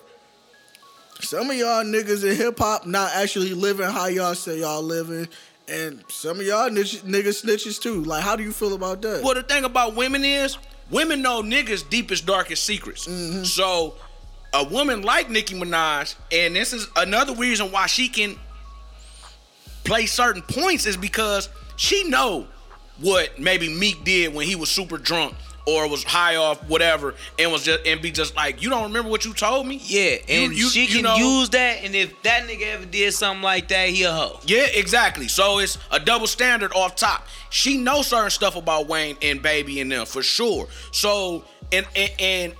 [1.21, 5.27] some of y'all niggas in hip hop not actually living how y'all say y'all living.
[5.67, 8.03] And some of y'all niggas, niggas snitches too.
[8.03, 9.21] Like, how do you feel about that?
[9.23, 10.57] Well, the thing about women is
[10.89, 13.07] women know niggas' deepest, darkest secrets.
[13.07, 13.43] Mm-hmm.
[13.43, 13.95] So
[14.53, 18.35] a woman like Nicki Minaj, and this is another reason why she can
[19.83, 22.47] play certain points is because she know
[22.99, 27.51] what maybe Meek did when he was super drunk or was high off whatever and
[27.51, 29.79] was just and be just like, you don't remember what you told me?
[29.83, 32.85] Yeah, and You- you- she you can know- use that, and if that nigga ever
[32.85, 34.39] did something like that, he a hoe.
[34.45, 35.27] Yeah, exactly.
[35.27, 37.27] So it's a double standard off top.
[37.49, 40.67] She knows certain stuff about Wayne and Baby and them for sure.
[40.91, 42.55] So and and, and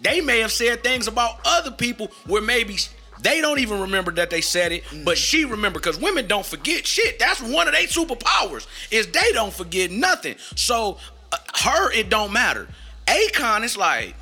[0.00, 2.76] they may have said things about other people where maybe
[3.24, 6.86] they don't even remember that they said it, but she remember because women don't forget
[6.86, 7.18] shit.
[7.18, 10.36] That's one of their superpowers is they don't forget nothing.
[10.56, 10.98] So
[11.32, 12.68] uh, her it don't matter.
[13.06, 14.14] Akon is like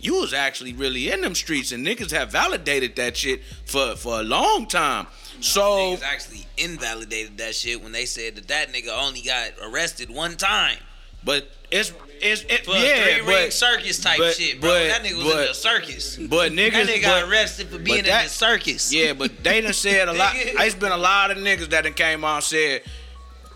[0.00, 4.20] you was actually really in them streets, and niggas have validated that shit for for
[4.20, 5.06] a long time.
[5.40, 10.08] So Niggas actually invalidated that shit when they said that that nigga only got arrested
[10.08, 10.78] one time
[11.26, 14.70] but it's it's it, for yeah, three ring but circus type but- shit, bro.
[14.70, 16.16] but- that nigga was but- in the circus.
[16.16, 18.92] but niggas that nigga got arrested for being in that- the circus.
[18.96, 20.34] Yeah, but they done said a lot.
[20.34, 20.60] Nigga.
[20.66, 22.82] It's been a lot of niggas that done came out and said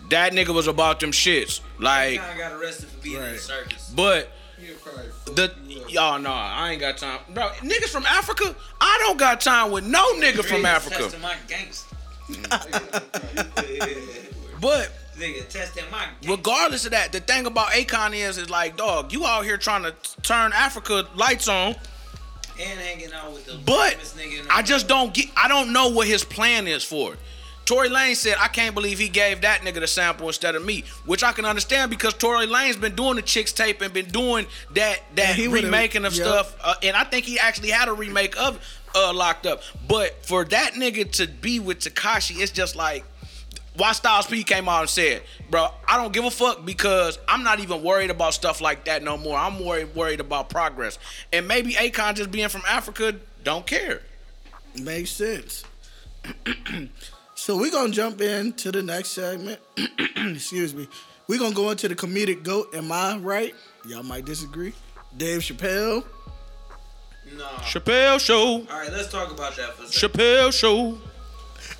[0.09, 1.61] that nigga was about them shits.
[1.79, 3.91] Like, I got arrested for being in the circus.
[3.95, 4.31] but
[5.35, 5.51] the
[5.87, 7.49] y'all know I ain't got time, bro.
[7.61, 11.03] Niggas from Africa, I don't got time with no nigga from Africa.
[11.03, 11.95] testing my gangster.
[14.61, 16.31] But Nigga testing my gangster.
[16.31, 19.83] regardless of that, the thing about Akon is, is like, dog, you out here trying
[19.83, 21.75] to turn Africa lights on.
[22.59, 25.27] and hanging out with the But nigga in the I just don't get.
[25.37, 27.19] I don't know what his plan is for it.
[27.65, 30.83] Tory Lanez said, "I can't believe he gave that nigga the sample instead of me,"
[31.05, 34.47] which I can understand because Tory Lanez been doing the chicks tape and been doing
[34.73, 36.25] that that And he remaking of yep.
[36.27, 38.59] stuff, uh, and I think he actually had a remake of
[38.95, 39.61] uh, Locked Up.
[39.87, 43.05] But for that nigga to be with Tekashi, it's just like.
[43.77, 47.43] Why Styles P came out and said, "Bro, I don't give a fuck because I'm
[47.43, 49.37] not even worried about stuff like that no more.
[49.37, 50.99] I'm worried worried about progress,
[51.31, 54.01] and maybe Akon just being from Africa don't care."
[54.81, 55.63] Makes sense.
[57.35, 59.59] so we're gonna jump into the next segment.
[60.17, 60.87] Excuse me.
[61.27, 62.75] We're gonna go into the comedic goat.
[62.75, 63.55] Am I right?
[63.85, 64.73] Y'all might disagree.
[65.15, 66.03] Dave Chappelle.
[67.37, 67.45] No.
[67.61, 68.35] Chappelle Show.
[68.35, 70.19] All right, let's talk about that for a second.
[70.19, 70.97] Chappelle Show.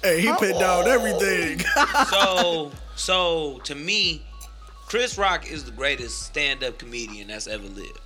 [0.03, 1.59] Hey, he put down everything.
[2.09, 4.23] so, so to me,
[4.87, 7.99] Chris Rock is the greatest stand-up comedian that's ever lived.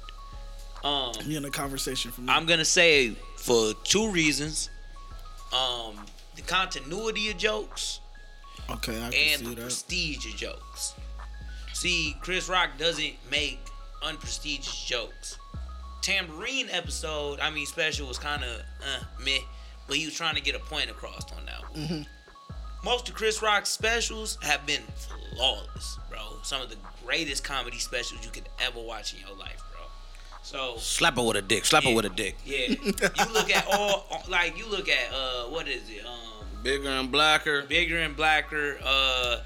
[0.83, 2.27] Um, you in the conversation for me.
[2.29, 4.69] I'm gonna say for two reasons.
[5.51, 6.05] Um,
[6.35, 8.01] the continuity of jokes
[8.69, 9.61] okay, I can and see the that.
[9.61, 10.93] prestige of jokes.
[11.73, 13.59] See, Chris Rock doesn't make
[14.03, 15.37] unprestigious jokes.
[16.01, 19.39] Tambourine episode, I mean, special was kind of uh, meh,
[19.87, 22.05] but he was trying to get a point across on that one.
[22.83, 24.81] Most of Chris Rock's specials have been
[25.35, 26.19] flawless, bro.
[26.43, 29.81] Some of the greatest comedy specials you could ever watch in your life, bro.
[30.43, 31.65] So Slap her with a dick.
[31.65, 32.35] Slap her with a dick.
[32.45, 36.89] yeah, you look at all like you look at uh what is it um Bigger
[36.89, 37.63] and blacker.
[37.63, 39.37] bigger and blacker uh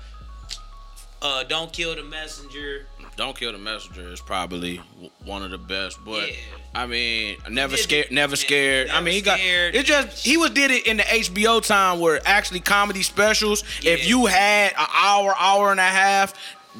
[1.21, 5.57] uh don't kill the messenger Don't kill the messenger is probably w- one of the
[5.57, 6.35] best, but Yeah.
[6.73, 8.89] I mean, never scared, never Yeah, scared.
[8.91, 9.75] I mean, he got Scared.
[9.75, 9.85] it.
[9.85, 13.63] Just he was did it in the HBO time where actually comedy specials.
[13.83, 16.33] If you had an hour, hour and a half.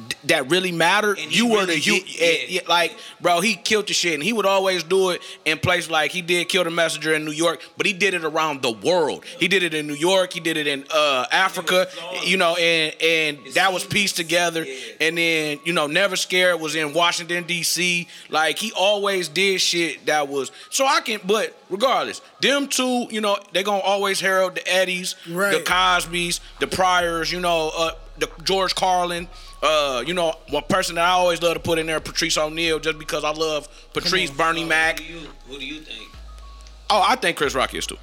[0.08, 1.18] D- That really mattered.
[1.18, 2.60] And You were really the you, did- yeah.
[2.62, 3.40] yeah, like bro.
[3.40, 6.48] He killed the shit, and he would always do it in places like he did
[6.48, 9.24] kill the messenger in New York, but he did it around the world.
[9.38, 10.32] He did it in New York.
[10.32, 11.88] He did it in uh, Africa.
[12.24, 14.64] You know, and and that was pieced together.
[14.64, 14.74] Yeah.
[15.00, 18.06] And then, you know, Never Scared was in Washington, D.C.
[18.28, 20.50] Like, he always did shit that was.
[20.70, 24.68] So I can, but regardless, them two, you know, they're going to always herald the
[24.72, 29.28] Eddies, the Cosbys, the Pryors, you know, uh, the George Carlin.
[29.62, 32.78] Uh, you know, one person that I always love to put in there, Patrice O'Neal,
[32.78, 35.00] just because I love Patrice, Bernie So Mac.
[35.00, 36.08] Who do, you, who do you think?
[36.88, 37.98] Oh, I think Chris Rock is too.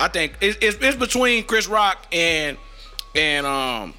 [0.00, 2.56] I think it's, it's, it's between Chris Rock and
[3.14, 3.94] and um.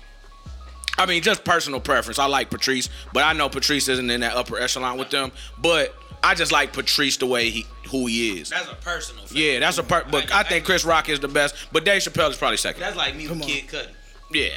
[0.99, 2.17] I mean, just personal preference.
[2.17, 5.31] I like Patrice, but I know Patrice isn't in that upper echelon with them.
[5.60, 8.49] But I just like Patrice the way he who he is.
[8.49, 9.25] That's a personal.
[9.25, 9.39] Favorite.
[9.39, 10.10] Yeah, that's a part.
[10.10, 11.55] But I think Chris Rock is the best.
[11.71, 12.81] But Dave Chappelle is probably second.
[12.81, 13.41] That's like me with.
[13.43, 13.91] Kid Cudi.
[14.31, 14.49] Yeah,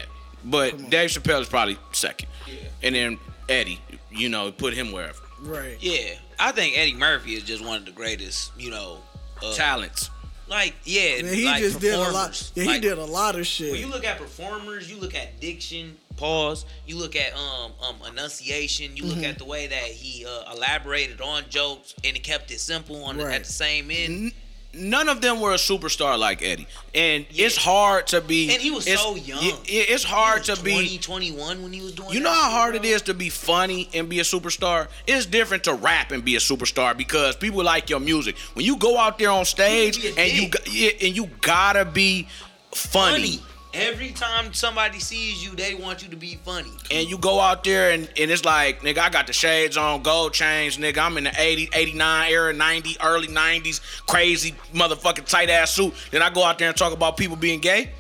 [0.44, 2.28] but Dave Chappelle is probably second.
[2.46, 2.54] Yeah.
[2.82, 5.18] And then Eddie, you know, put him wherever.
[5.42, 5.76] right.
[5.80, 8.52] Yeah, I think Eddie Murphy is just one of the greatest.
[8.58, 8.98] You know,
[9.42, 10.10] uh, Talents.
[10.48, 12.50] like yeah, Man, he like just did a lot.
[12.54, 13.72] Yeah, he Like, did a lot of shit.
[13.72, 16.64] When you look at performers, you look at diction, pause.
[16.86, 18.96] You look at um um enunciation.
[18.96, 19.24] You look Mm-hmm.
[19.24, 23.16] at the way that he uh, elaborated on jokes and he kept it simple on
[23.18, 24.32] the, at the same end.
[24.72, 28.52] None of them were a superstar like Eddie, and it's hard to be.
[28.52, 29.42] And he was it's- so young.
[29.44, 30.98] it- it's hard to 20, be.
[30.98, 32.10] 21 when he was doing.
[32.12, 34.86] You know how hard it is to be funny and be a superstar?
[35.08, 38.36] It's different to rap and be a superstar because people like your music.
[38.54, 40.68] When you go out there on stage You can be a and you dick.
[40.70, 42.28] yeah, and you gotta be
[42.72, 43.38] funny.
[43.38, 43.42] funny.
[43.72, 46.72] Every time somebody sees you, they want you to be funny.
[46.90, 50.02] And you go out there and, and it's like, nigga, I got the shades on,
[50.02, 50.98] gold chains, nigga.
[50.98, 55.94] I'm in the 80, 89 era, 90, early 90s, crazy motherfucking tight ass suit.
[56.10, 57.90] Then I go out there and talk about people being gay.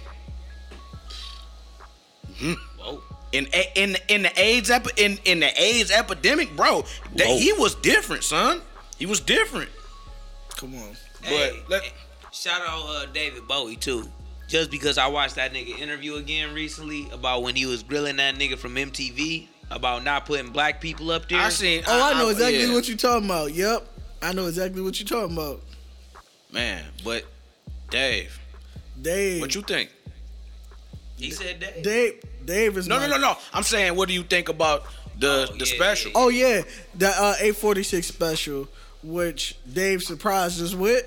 [2.78, 3.02] Whoa.
[3.32, 3.46] in
[3.76, 6.84] in in the AIDS epi- in in the AIDS epidemic, bro,
[7.16, 8.62] that he was different, son.
[8.98, 9.70] He was different.
[10.56, 10.96] Come on.
[11.22, 11.92] Hey, let-
[12.32, 14.10] shout out uh, David Bowie too.
[14.50, 18.34] Just because I watched that nigga interview again recently about when he was grilling that
[18.34, 21.38] nigga from MTV about not putting black people up there.
[21.40, 21.84] I seen.
[21.86, 22.74] Oh, I know exactly yeah.
[22.74, 23.54] what you're talking about.
[23.54, 23.86] Yep.
[24.20, 25.62] I know exactly what you're talking about.
[26.52, 27.24] Man, but
[27.90, 28.36] Dave,
[29.00, 29.40] Dave.
[29.40, 29.88] what you think?
[31.16, 31.82] He said that.
[31.84, 32.20] Dave.
[32.44, 33.36] Dave is No, my- no, no, no.
[33.54, 34.82] I'm saying, what do you think about
[35.16, 36.10] the Oh, the yeah, special?
[36.10, 36.16] yeah.
[36.18, 36.62] Oh yeah,
[36.96, 38.66] the uh, 846 special,
[39.04, 41.06] which Dave surprised us with.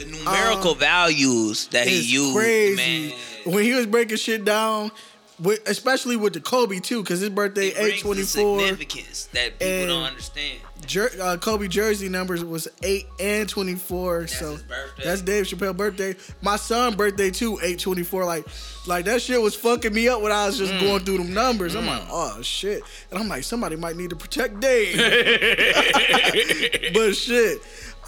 [0.00, 2.76] The numerical Um, values that he used, crazy.
[2.76, 3.12] man.
[3.54, 4.90] When he was breaking shit down,
[5.38, 8.60] with, especially with the Kobe too, because his birthday eight twenty four.
[8.60, 10.58] significance that people don't understand.
[10.86, 14.26] Jer- uh, Kobe jersey numbers was eight and twenty four.
[14.26, 14.58] So
[15.04, 16.14] that's Dave Chappelle birthday.
[16.42, 18.24] My son birthday too, eight twenty four.
[18.24, 18.46] Like,
[18.86, 20.80] like that shit was fucking me up when I was just Mm.
[20.80, 21.74] going through them numbers.
[21.74, 24.96] I'm like, oh shit, and I'm like, somebody might need to protect Dave.
[26.94, 27.58] but shit,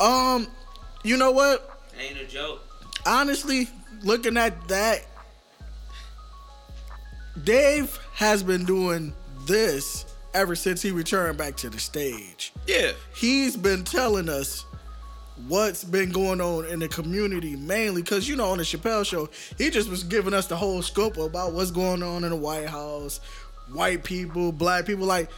[0.00, 0.46] um,
[1.02, 1.71] you know what?
[1.98, 2.62] Ain't a joke.
[3.06, 3.68] honestly,
[4.02, 5.04] looking at that,
[7.44, 9.12] Dave has been doing
[9.46, 12.52] this ever since he returned back to the stage.
[12.66, 12.92] Yeah.
[13.14, 14.64] He's been telling us
[15.48, 19.28] what's been going on in the community, mainly because you know on the Chappelle show,
[19.58, 22.68] he just was giving us the whole scope about what's going on in the White
[22.68, 23.18] House,
[23.72, 25.30] white people, black people, like.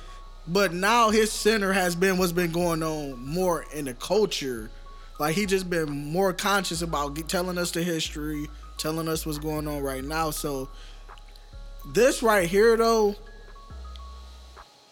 [0.47, 4.71] But now his center has been what's been going on more in the culture.
[5.19, 8.49] Like he just been more conscious about telling us the history,
[8.79, 10.31] telling us what's going on right now.
[10.31, 10.69] So
[11.93, 13.15] this right here though,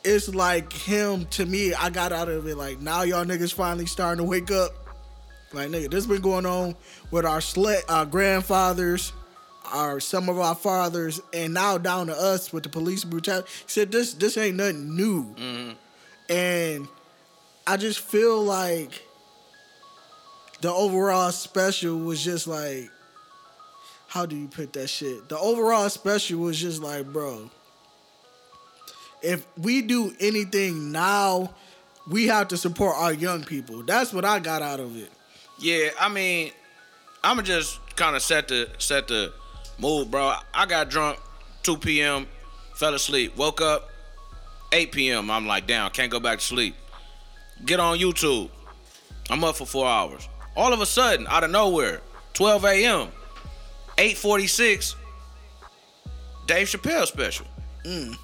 [0.04, 1.74] it's like him to me.
[1.74, 4.72] I got out of it like now y'all niggas finally starting to wake up.
[5.52, 6.76] Like nigga, this been going on
[7.10, 9.12] with our sle- our grandfathers,
[9.72, 13.48] our some of our fathers, and now down to us with the police brutality.
[13.62, 15.72] He said this this ain't nothing new, mm-hmm.
[16.32, 16.88] and
[17.66, 19.02] I just feel like
[20.62, 22.88] the overall special was just like,
[24.06, 25.28] how do you put that shit?
[25.28, 27.50] The overall special was just like, bro,
[29.22, 31.52] if we do anything now,
[32.08, 33.82] we have to support our young people.
[33.82, 35.10] That's what I got out of it.
[35.58, 36.52] Yeah, I mean,
[37.24, 39.32] I'ma just kind of set the set the
[39.80, 40.34] mood, bro.
[40.54, 41.18] I got drunk
[41.64, 42.28] 2 p.m.,
[42.74, 43.90] fell asleep, woke up
[44.70, 45.30] 8 p.m.
[45.30, 46.76] I'm like, damn, can't go back to sleep.
[47.64, 48.48] Get on YouTube.
[49.30, 50.28] I'm up for four hours.
[50.56, 52.00] All of a sudden, out of nowhere,
[52.34, 53.08] 12 a.m.,
[53.96, 54.94] 8:46,
[56.46, 57.46] Dave Chappelle special.
[57.84, 58.16] Mm.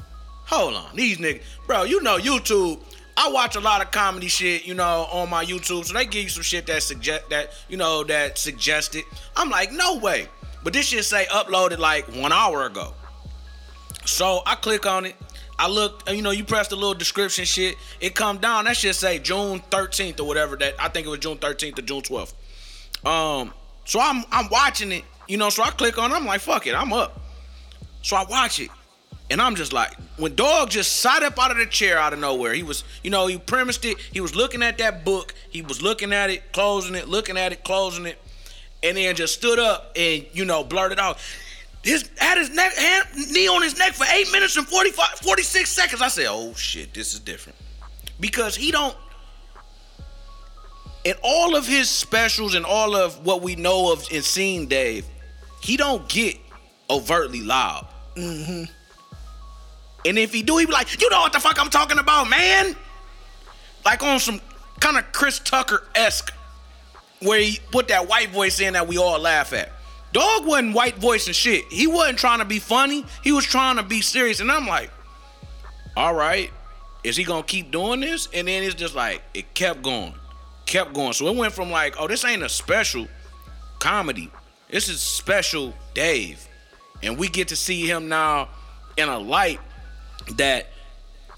[0.47, 1.85] Hold on, these niggas, bro.
[1.85, 2.81] You know YouTube.
[3.17, 5.85] I watch a lot of comedy shit, you know, on my YouTube.
[5.85, 9.05] So they give you some shit that suggest that you know that suggested.
[9.37, 10.29] I'm like, no way.
[10.63, 12.95] But this shit say uploaded like one hour ago.
[14.05, 15.17] So I click on it.
[15.59, 17.77] I look, you know, you press the little description shit.
[18.01, 18.67] It come down.
[18.67, 20.57] That shit say June 13th or whatever.
[20.57, 22.33] That I think it was June 13th or June 12th.
[23.05, 23.53] Um,
[23.85, 25.51] so I'm I'm watching it, you know.
[25.51, 26.13] So I click on.
[26.13, 26.15] it.
[26.15, 27.21] I'm like, fuck it, I'm up.
[28.03, 28.71] So I watch it,
[29.31, 32.21] and I'm just like, when dog just sat up out of the chair out of
[32.21, 32.55] nowhere.
[32.55, 33.99] He was, you know, he premised it.
[33.99, 35.35] He was looking at that book.
[35.51, 38.19] He was looking at it, closing it, looking at it, closing it,
[38.83, 41.19] and then just stood up and you know blurted out.
[41.83, 45.71] His had his neck hand, knee on his neck for eight minutes and 45, 46
[45.71, 46.03] seconds.
[46.03, 47.59] I said, oh shit, this is different
[48.21, 48.97] because he don't.
[51.05, 55.07] In all of his specials and all of what we know of and seen Dave,
[55.63, 56.37] he don't get
[56.91, 57.87] overtly loud.
[58.17, 58.65] Mm-hmm.
[60.05, 62.29] And if he do, he be like, you know what the fuck I'm talking about,
[62.29, 62.77] man?
[63.85, 64.41] Like on some
[64.81, 66.33] kind of Chris Tucker esque,
[67.21, 69.71] where he put that white voice in that we all laugh at.
[70.13, 71.65] Dog wasn't white voice and shit.
[71.71, 73.05] He wasn't trying to be funny.
[73.23, 74.41] He was trying to be serious.
[74.41, 74.91] And I'm like,
[75.97, 76.51] all right,
[77.05, 78.29] is he gonna keep doing this?
[78.33, 80.15] And then it's just like it kept going,
[80.67, 81.13] kept going.
[81.13, 83.07] So it went from like, oh, this ain't a special
[83.79, 84.31] comedy.
[84.71, 86.47] This is special Dave.
[87.03, 88.49] And we get to see him now
[88.97, 89.61] in a light
[90.37, 90.67] that,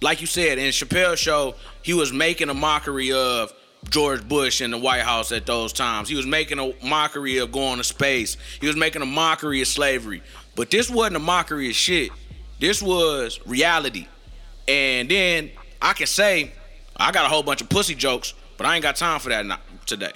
[0.01, 3.53] like you said, in Chappelle's show, he was making a mockery of
[3.89, 6.09] George Bush in the White House at those times.
[6.09, 8.37] He was making a mockery of going to space.
[8.61, 10.23] He was making a mockery of slavery.
[10.55, 12.11] But this wasn't a mockery of shit.
[12.59, 14.07] This was reality.
[14.69, 15.51] And then
[15.81, 16.53] I can say,
[16.97, 19.61] I got a whole bunch of pussy jokes, but I ain't got time for that
[19.87, 20.13] today.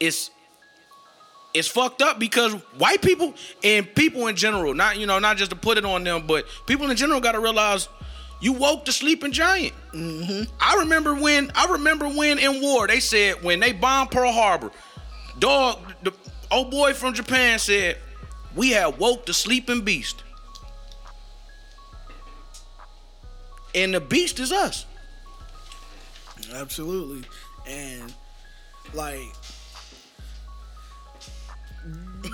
[0.00, 0.30] It's
[1.54, 3.32] it's fucked up because white people
[3.64, 6.44] and people in general, not you know, not just to put it on them, but
[6.66, 7.88] people in general got to realize
[8.40, 9.74] you woke the sleeping giant.
[9.94, 14.70] I remember when I remember when in war they said when they bombed Pearl Harbor,
[15.38, 16.12] dog, the
[16.50, 17.98] old boy from Japan said
[18.54, 20.22] we had woke the sleeping beast,
[23.74, 24.86] and the beast is us.
[26.52, 27.26] Absolutely.
[27.66, 28.14] And
[28.94, 29.32] like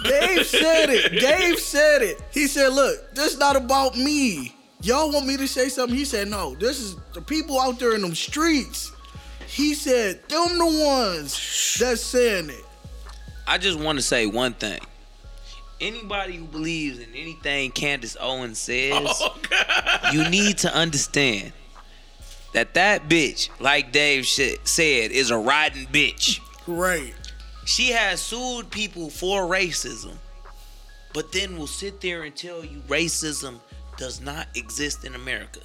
[0.04, 1.12] Dave said it.
[1.20, 2.20] Dave said it.
[2.32, 4.54] He said, look, this is not about me.
[4.82, 5.96] Y'all want me to say something?
[5.96, 8.92] He said, no, this is the people out there in them streets.
[9.46, 12.64] He said them the ones that's saying it.
[13.46, 14.80] I just want to say one thing.
[15.80, 19.36] Anybody who believes in anything Candace Owens says, Oh,
[20.12, 21.52] you need to understand
[22.52, 26.40] that that bitch, like Dave said, is a rotten bitch.
[26.66, 27.14] Right.
[27.64, 30.16] She has sued people for racism,
[31.12, 33.60] but then will sit there and tell you racism
[33.96, 35.60] does not exist in America.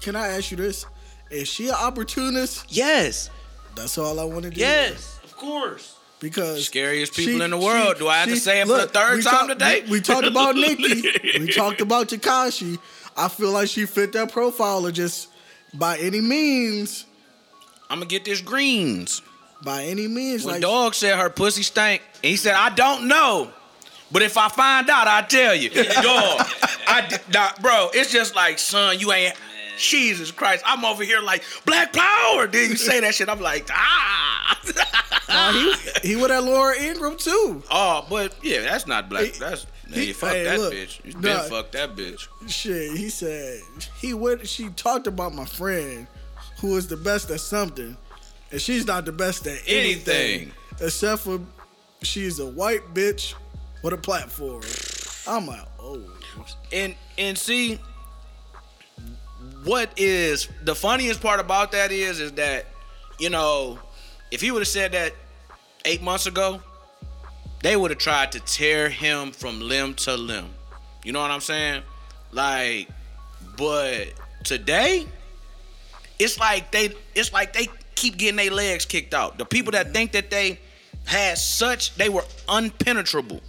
[0.00, 0.86] Can I ask you this?
[1.30, 2.66] Is she an opportunist?
[2.68, 3.30] Yes,
[3.74, 4.60] That's all I want to do.
[4.60, 5.96] yes, of course.
[6.20, 7.98] Because Scariest people in the world.
[7.98, 9.82] Do I have to say it for the third time talk- today?
[9.84, 11.02] We, we talked about Nicki.
[11.38, 12.78] we talked about Tekashi.
[13.16, 15.28] I feel like she fit that profile of just
[15.74, 17.04] by any means,
[17.90, 19.22] I'm gonna get this greens.
[19.62, 20.44] by any means.
[20.44, 23.50] When like dog said her pussy stank, and he said, I don't know.
[24.14, 25.70] But if I find out, I'll tell you.
[25.74, 25.84] dog,
[26.86, 29.34] I did not, bro, it's just like, son, you ain't
[29.76, 30.62] Jesus Christ.
[30.64, 32.46] I'm over here like black power.
[32.46, 33.28] Did you say that shit.
[33.28, 34.60] I'm like, ah.
[35.28, 35.74] Nah, he
[36.10, 37.60] he with that Laura Ingraham too.
[37.72, 39.24] oh, but yeah, that's not black.
[39.24, 41.04] He- That's he- hey, fuck hey, that look, bitch.
[41.04, 41.20] You nah.
[41.20, 42.28] been fuck that bitch.
[42.46, 43.62] Shit, he said
[43.98, 44.46] he went.
[44.46, 46.06] She talked about my friend,
[46.60, 47.96] who is the best at something,
[48.52, 50.52] and she's not the best at anything, Anything.
[50.80, 51.40] except for
[52.02, 53.34] she's a white bitch
[53.84, 54.62] with a platform.
[55.28, 56.00] I'm like, oh,
[56.72, 57.78] And and see,
[59.62, 62.64] what is the funniest part about that is is that,
[63.20, 63.78] you know,
[64.30, 65.12] if he would have said that
[65.84, 66.60] eight months ago,
[67.62, 70.48] they would have tried to tear him from limb to limb.
[71.04, 71.82] You know what I'm saying?
[72.32, 72.88] Like,
[73.58, 74.14] but
[74.44, 75.06] today,
[76.18, 79.36] it's like they it's like they keep getting their legs kicked out.
[79.36, 80.58] The people that think that they
[81.04, 83.42] had such they were unpenetrable,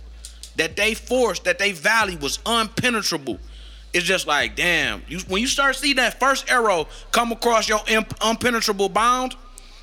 [0.58, 3.39] that they force, that they value was unpenetrable.
[3.93, 7.80] It's just like, damn, you when you start seeing that first arrow come across your
[7.88, 9.36] imp- unpenetrable bound,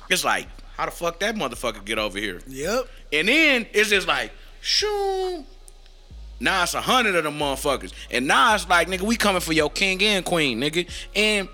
[0.09, 0.47] it's like,
[0.77, 2.41] how the fuck that motherfucker get over here?
[2.47, 2.87] yep.
[3.11, 5.45] And then it's just like, shoo.
[6.39, 7.93] Now it's a hundred of them motherfuckers.
[8.11, 10.89] And now it's like, nigga, we coming for your king and queen, nigga.
[11.15, 11.47] And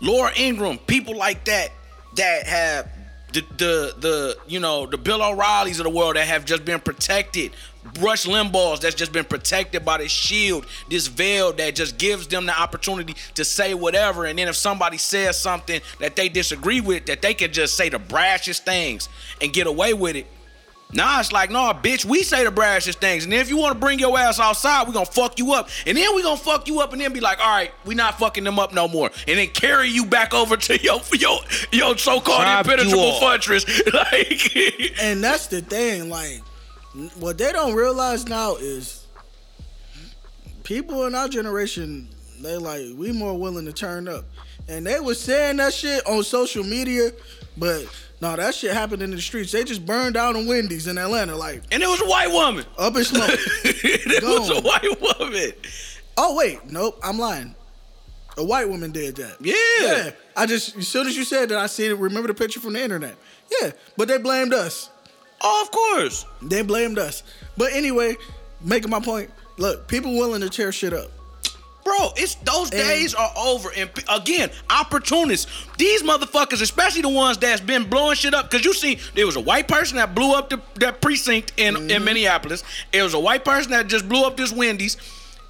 [0.00, 1.70] Laura Ingraham, people like that
[2.16, 2.90] that have
[3.32, 6.80] the the the you know the Bill O'Reillys of the world that have just been
[6.80, 7.52] protected,
[8.00, 12.46] Rush Limbaugh's that's just been protected by this shield, this veil that just gives them
[12.46, 14.26] the opportunity to say whatever.
[14.26, 17.88] And then if somebody says something that they disagree with, that they can just say
[17.88, 19.08] the brashest things
[19.40, 20.26] and get away with it.
[20.92, 23.24] Now it's like, no, bitch, we say the brashest things.
[23.24, 25.68] And if you want to bring your ass outside, we gonna fuck you up.
[25.86, 28.18] And then we gonna fuck you up and then be like, all right, we not
[28.18, 29.10] fucking them up no more.
[29.28, 31.38] And then carry you back over to your your,
[31.72, 33.64] your so-called impenetrable fortress.
[33.92, 34.56] like
[35.00, 36.08] And that's the thing.
[36.08, 36.42] Like,
[37.18, 39.06] what they don't realize now is
[40.64, 42.08] people in our generation,
[42.40, 44.24] they like we more willing to turn up.
[44.68, 47.10] And they was saying that shit on social media,
[47.56, 47.86] but
[48.20, 49.52] no, that shit happened in the streets.
[49.52, 52.64] They just burned down a Wendy's in Atlanta, like and it was a white woman.
[52.78, 53.30] up in smoke.
[53.64, 55.52] it was a white woman.
[56.16, 57.54] oh wait, nope, I'm lying.
[58.36, 59.36] A white woman did that.
[59.40, 59.54] Yeah.
[59.80, 60.10] Yeah.
[60.36, 61.96] I just as soon as you said that, I see it.
[61.96, 63.16] Remember the picture from the internet.
[63.60, 64.90] Yeah, but they blamed us.
[65.42, 66.26] Oh, of course.
[66.42, 67.22] They blamed us.
[67.56, 68.16] But anyway,
[68.60, 69.30] making my point.
[69.56, 71.10] Look, people willing to tear shit up.
[71.84, 73.70] Bro, it's those days are over.
[73.74, 75.50] And again, opportunists.
[75.78, 78.50] These motherfuckers, especially the ones that's been blowing shit up.
[78.50, 81.76] Cause you see, there was a white person that blew up the, that precinct in,
[81.76, 82.04] in mm-hmm.
[82.04, 82.64] Minneapolis.
[82.92, 84.98] It was a white person that just blew up this Wendy's.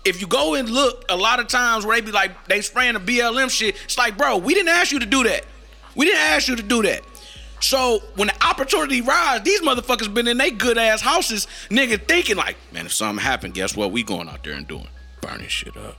[0.04, 2.94] If you go and look, a lot of times where they be like, they spraying
[2.94, 5.44] the BLM shit, it's like, bro, we didn't ask you to do that.
[5.96, 7.02] We didn't ask you to do that.
[7.60, 12.36] So when the opportunity rise, these motherfuckers been in they good ass houses, nigga, thinking
[12.36, 13.90] like, man, if something happened, guess what?
[13.92, 14.88] We going out there and doing
[15.20, 15.96] burning shit up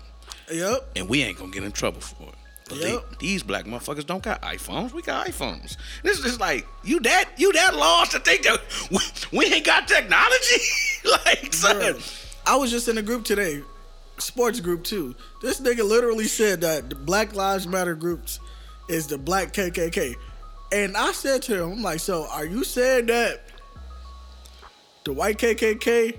[0.52, 0.92] Yep.
[0.96, 2.36] and we ain't gonna get in trouble for it.
[2.70, 4.94] But they- these black motherfuckers don't got iPhones.
[4.94, 5.76] We got iPhones.
[6.04, 9.00] This is just like you that you that lost to think that we,
[9.38, 10.62] we ain't got technology.
[11.26, 12.00] like son, Bro,
[12.46, 13.62] I was just in a group today,
[14.20, 15.16] sports group too.
[15.42, 18.40] This nigga literally said that the Black Lives Matter groups
[18.88, 20.16] is the black KKK.
[20.74, 23.42] And I said to him, I'm like, so are you saying that
[25.04, 26.18] the white KKK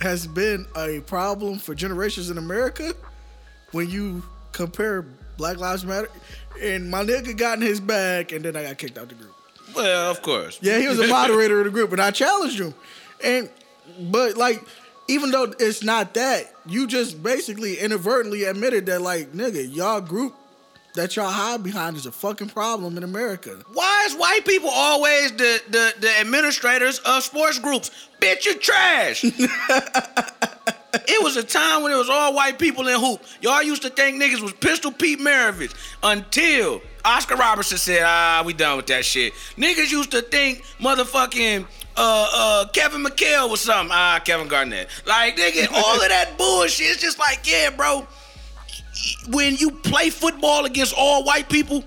[0.00, 2.94] has been a problem for generations in America
[3.72, 5.04] when you compare
[5.36, 6.08] Black Lives Matter?
[6.60, 9.34] And my nigga got in his bag, and then I got kicked out the group.
[9.74, 10.58] well, of course.
[10.60, 12.74] Yeah, he was a moderator of the group, and I challenged him.
[13.22, 13.48] And
[13.98, 14.62] but like,
[15.08, 20.34] even though it's not that, you just basically inadvertently admitted that, like, nigga, y'all group
[20.94, 23.56] that y'all hide behind is a fucking problem in America.
[23.72, 27.90] Why is white people always the, the, the administrators of sports groups?
[28.20, 29.24] Bitch, you trash.
[31.10, 33.20] it was a time when it was all white people in hoop.
[33.40, 38.52] Y'all used to think niggas was Pistol Pete Maravich until Oscar Robertson said, ah, we
[38.52, 39.32] done with that shit.
[39.56, 43.90] Niggas used to think motherfucking uh, uh, Kevin McHale was something.
[43.92, 44.88] Ah, Kevin Garnett.
[45.06, 46.86] Like, nigga, all of that bullshit.
[46.86, 48.06] It's just like, yeah, bro.
[49.30, 51.84] When you play football against all white people,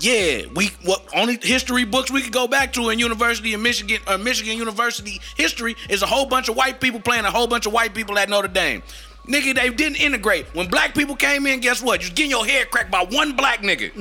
[0.00, 4.00] yeah, we what only history books we could go back to in University of Michigan,
[4.08, 7.66] or Michigan University history is a whole bunch of white people playing a whole bunch
[7.66, 8.82] of white people at Notre Dame.
[9.26, 10.46] Nigga, they didn't integrate.
[10.54, 12.00] When black people came in, guess what?
[12.02, 13.92] You're getting your head cracked by one black nigga.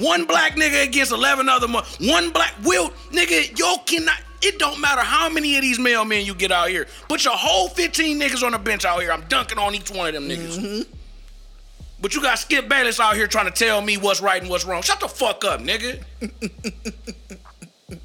[0.02, 4.78] one black nigga against 11 other mo- One black, Will, nigga, y'all cannot, it don't
[4.78, 6.86] matter how many of these mailmen you get out here.
[7.08, 9.10] Put your whole 15 niggas on the bench out here.
[9.10, 10.58] I'm dunking on each one of them niggas.
[10.58, 10.95] Mm-hmm.
[12.00, 14.64] But you got Skip Bayless out here trying to tell me what's right and what's
[14.64, 14.82] wrong.
[14.82, 16.02] Shut the fuck up, nigga.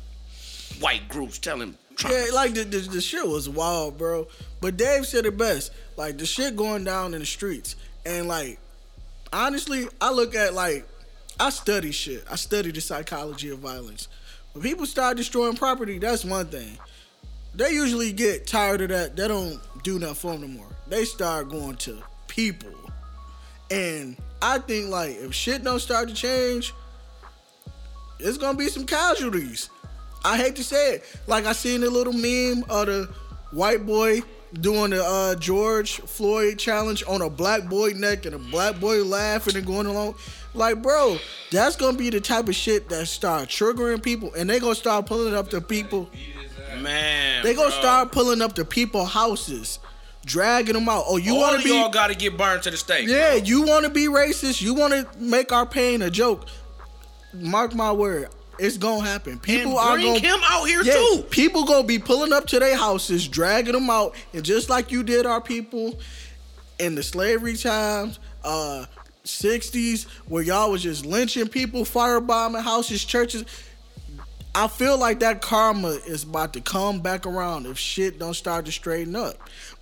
[0.80, 2.16] White groups telling Trump.
[2.16, 4.28] Yeah, like the, the the shit was wild, bro.
[4.62, 5.72] But Dave said it best.
[5.98, 7.76] Like the shit going down in the streets,
[8.06, 8.58] and like
[9.34, 10.88] honestly, I look at like
[11.40, 12.24] I study shit.
[12.30, 14.08] I study the psychology of violence.
[14.54, 16.78] When people start destroying property, that's one thing.
[17.54, 19.16] They usually get tired of that.
[19.16, 20.68] They don't do nothing for them no more.
[20.88, 22.70] They start going to people,
[23.72, 26.74] and I think like if shit don't start to change,
[28.20, 29.70] it's gonna be some casualties.
[30.24, 31.04] I hate to say it.
[31.28, 33.10] Like I seen the little meme of the
[33.52, 34.22] white boy
[34.60, 39.04] doing the uh, George Floyd challenge on a black boy neck and a black boy
[39.04, 40.16] laughing and going along.
[40.54, 41.18] Like, bro,
[41.52, 45.06] that's gonna be the type of shit that start triggering people, and they gonna start
[45.06, 46.10] pulling up to people.
[46.82, 47.80] Man, They gonna bro.
[47.80, 49.80] start pulling up to people houses,
[50.26, 51.06] dragging them out.
[51.08, 51.76] Oh, you want to be?
[51.76, 53.08] y'all got to get burned to the stake.
[53.08, 54.62] Yeah, you want to be racist.
[54.62, 56.48] You want to make our pain a joke.
[57.34, 59.40] Mark my word, it's gonna happen.
[59.40, 61.26] People and are gonna him out here yeah, too.
[61.30, 65.02] people gonna be pulling up to their houses, dragging them out, and just like you
[65.02, 65.98] did our people
[66.78, 68.86] in the slavery times, uh,
[69.24, 73.46] '60s, where y'all was just lynching people, firebombing houses, churches.
[74.54, 78.66] I feel like that karma is about to come back around if shit don't start
[78.66, 79.36] to straighten up.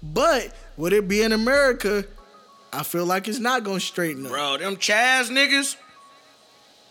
[0.03, 2.05] But would it be in America?
[2.71, 4.31] I feel like it's not gonna straighten up.
[4.31, 5.75] Bro, them Chaz niggas,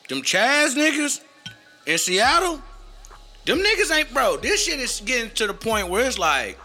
[0.08, 1.20] them Chaz niggas
[1.86, 2.60] in Seattle,
[3.46, 4.36] them niggas ain't bro.
[4.38, 6.58] This shit is getting to the point where it's like,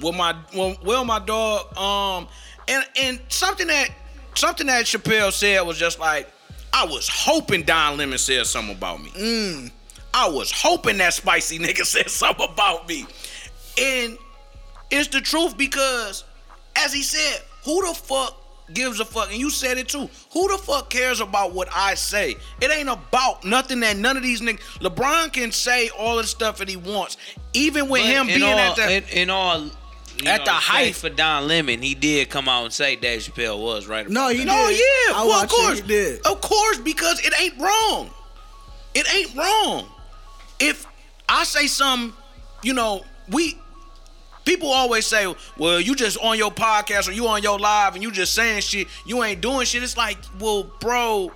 [0.00, 0.36] well, my
[0.84, 2.28] well, my dog, um,
[2.68, 3.90] and and something that
[4.36, 6.30] something that Chappelle said was just like,
[6.72, 9.70] I was hoping Don Lemon said something about me.
[10.14, 13.06] I was hoping that spicy nigga said something about me,
[13.80, 14.18] and
[14.90, 16.24] it's the truth because,
[16.76, 18.36] as he said, who the fuck
[18.74, 19.30] gives a fuck?
[19.30, 20.08] And you said it too.
[20.32, 22.36] Who the fuck cares about what I say?
[22.60, 24.60] It ain't about nothing that none of these niggas.
[24.80, 27.16] LeBron can say all the stuff that he wants,
[27.52, 28.92] even with But him in being all, at the.
[28.92, 30.94] in, in all you at know, the height.
[30.96, 34.08] for Don Lemon, he did come out and say Dave Chappelle was right.
[34.08, 34.46] No, about he that.
[34.46, 34.78] no, did.
[34.78, 36.26] yeah, I well, of watched it, course, he did.
[36.26, 38.10] of course, because it ain't wrong.
[38.94, 39.86] It ain't wrong.
[40.60, 40.86] If
[41.28, 42.16] I say something,
[42.62, 43.58] you know, we
[44.44, 48.02] people always say, well, you just on your podcast or you on your live and
[48.02, 49.82] you just saying shit, you ain't doing shit.
[49.82, 51.32] It's like, well, bro,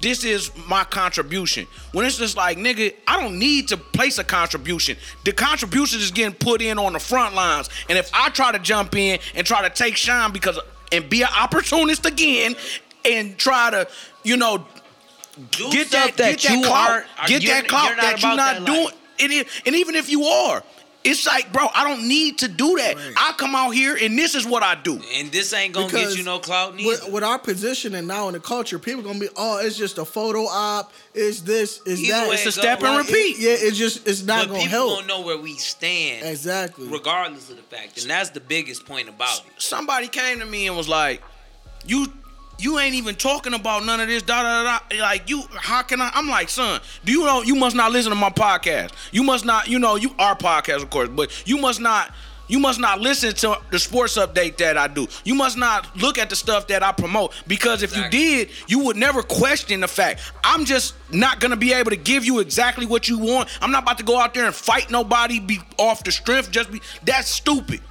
[0.00, 1.66] this is my contribution.
[1.92, 4.96] When it's just like, nigga, I don't need to place a contribution.
[5.24, 7.68] The contribution is getting put in on the front lines.
[7.88, 10.58] And if I try to jump in and try to take shine because
[10.92, 12.54] and be an opportunist again
[13.04, 13.88] and try to,
[14.22, 14.66] you know,
[15.52, 18.22] Do get stuff that, get that you clout, aren't- get you're- that clout you're that
[18.22, 18.84] you're not that doing.
[18.84, 18.94] life.
[19.20, 20.62] And, it, and even if you are,
[21.04, 22.96] it's like, bro, I don't need to do that.
[23.16, 25.00] I come out here and this is what I do.
[25.14, 26.88] And this ain't gonna Because get you no clout neither.
[26.88, 30.04] With, with our positioning now in the culture, people gonna be, oh, it's just a
[30.04, 30.92] photo op.
[31.14, 32.32] It's this, it's Either that.
[32.32, 33.36] It's a step and Like, repeat.
[33.36, 36.26] it- yeah, it's just, it's not but gonna help people don't know where we stand,
[36.26, 36.88] Exactly.
[36.88, 39.62] regardless of the fact, and that's the biggest point about it.
[39.62, 41.22] Somebody came to me and was like,
[41.86, 42.12] "You,
[42.58, 44.78] you ain't even talking about none of this." Da da da.
[44.90, 45.00] da.
[45.02, 46.10] Like you, how can I?
[46.14, 47.42] I'm like, son, do you know?
[47.42, 48.92] You must not listen to my podcast.
[49.12, 52.12] You must not, you know, you our podcast, of course, but you must not.
[52.50, 55.06] You must not listen to the sports update that I do.
[55.22, 58.18] You must not look at the stuff that I promote because if Exactly.
[58.18, 60.22] you did, you would never question the fact.
[60.42, 63.50] I'm just not gonna be able to give you exactly what you want.
[63.60, 66.50] I'm not about to go out there and fight nobody be off the strength.
[66.50, 67.82] Just be that's stupid.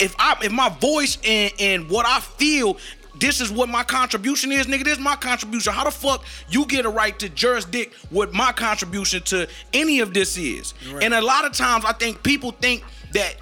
[0.00, 2.78] If I if my voice and and what I feel.
[3.18, 4.84] This is what my contribution is, nigga.
[4.84, 5.72] This is my contribution.
[5.72, 10.14] How the fuck you get a right to jurisdict what my contribution to any of
[10.14, 10.74] this is?
[11.02, 13.36] And a lot of times, I think people think that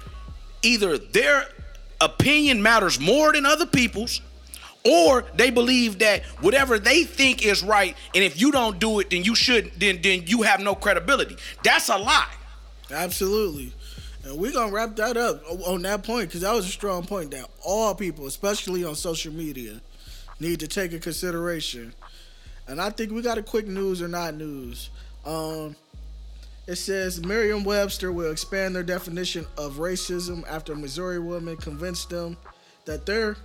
[0.61, 1.47] either their
[2.01, 4.21] opinion matters more than other people's
[4.85, 9.09] or they believe that whatever they think is right and if you don't do it
[9.09, 12.29] then you should then then you have no credibility that's a lie
[12.91, 13.73] Absolutely.
[14.27, 17.31] And we're gonna wrap that up on that point because that was a strong point
[17.31, 19.79] that all people, especially on social media,
[20.41, 21.93] need to take in consideration.
[22.67, 24.89] And I think we got a quick news or not news.
[25.25, 25.77] Um,
[26.67, 32.35] it says Merriam-Webster will expand their definition of racism after a Missouri woman convinced them
[32.83, 33.37] that their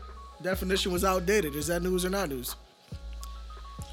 [0.42, 1.54] definition was outdated.
[1.54, 2.56] Is that news or not news?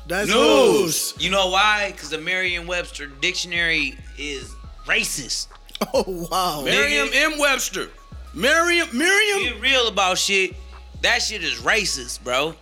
[0.07, 1.13] That's news.
[1.19, 1.91] You know why?
[1.91, 4.55] Because the Merriam-Webster dictionary is
[4.87, 5.49] racist.
[5.93, 6.61] Oh wow.
[6.63, 7.39] Merriam M.
[7.39, 7.89] Webster.
[8.33, 10.55] Merriam, Merriam, Get real about shit.
[11.01, 12.53] That shit is racist, bro.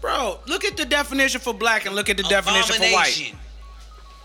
[0.00, 0.38] bro.
[0.46, 3.34] Look at the definition for black and look at the definition for white.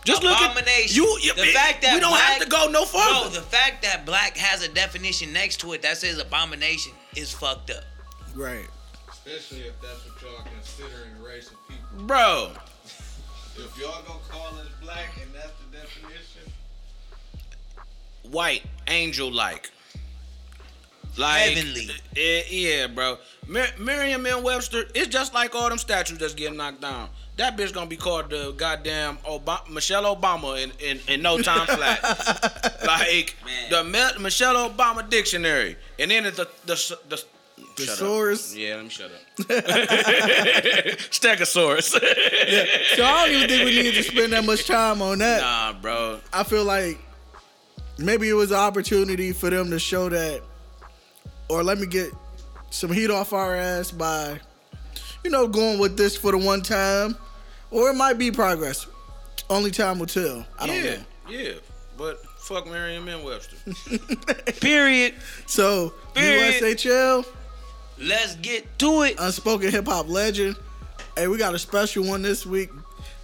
[0.05, 0.95] Just look at Abomination.
[1.03, 1.19] you.
[1.21, 3.29] you The fact that we don't black- have to go no further.
[3.29, 7.31] Bro, the fact that black has a definition next to it that says abomination is
[7.31, 7.83] fucked up.
[8.33, 8.65] Right.
[9.09, 12.05] Especially if that's what y'all considering race of people.
[12.07, 12.51] bro.
[13.57, 15.58] If y'all gonna call us black and that's the definition,
[18.31, 19.71] White, angel like.
[21.17, 21.89] Like Heavenly.
[22.15, 23.17] eh, yeah, bro.
[23.47, 24.43] Mer- Merriam M.
[24.43, 27.09] Webster, it's just like all them statues that's getting knocked down.
[27.37, 31.65] That bitch gonna be called the goddamn Obama, Michelle Obama in, in, in no time
[31.77, 32.01] flat.
[32.85, 33.69] like Man.
[33.71, 36.75] the Me- Michelle Obama dictionary, and then it's the the
[37.09, 37.23] the.
[37.75, 37.99] The shut up.
[37.99, 38.55] source.
[38.55, 39.45] Yeah, let me shut up.
[41.11, 41.93] Stegosaurus.
[42.01, 42.65] Yeah.
[42.95, 45.41] So I don't even think we need to spend that much time on that.
[45.41, 46.19] nah, bro.
[46.33, 46.97] I feel like
[47.99, 50.41] maybe it was an opportunity for them to show that,
[51.49, 52.11] or let me get
[52.69, 54.39] some heat off our ass by,
[55.23, 57.15] you know, going with this for the one time,
[57.71, 58.87] or it might be progress.
[59.49, 60.45] Only time will tell.
[60.59, 61.01] I don't Yeah, know.
[61.29, 61.51] yeah.
[61.97, 63.23] But fuck Merriam M.
[63.23, 63.57] Webster.
[64.61, 65.15] Period.
[65.47, 66.61] So Period.
[66.63, 67.25] USHL,
[67.97, 69.15] Let's get to it.
[69.19, 70.55] unspoken hip hop legend.
[71.17, 72.69] Hey, we got a special one this week.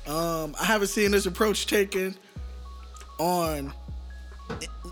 [0.08, 2.16] Um, I haven't seen this approach taken
[3.18, 3.74] on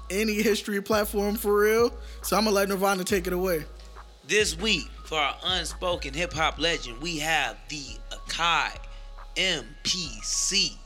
[0.10, 1.93] any history platform for real.
[2.22, 3.66] So I'm gonna let Nirvana take it away.
[4.28, 8.72] This week, for our unspoken hip hop legend, we have the Akai
[9.36, 10.78] MPC.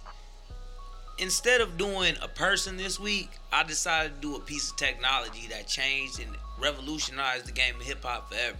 [1.19, 5.47] Instead of doing a person this week, I decided to do a piece of technology
[5.49, 8.57] that changed and revolutionized the game of hip hop forever.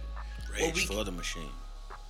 [0.58, 1.50] Well, we- for the machine.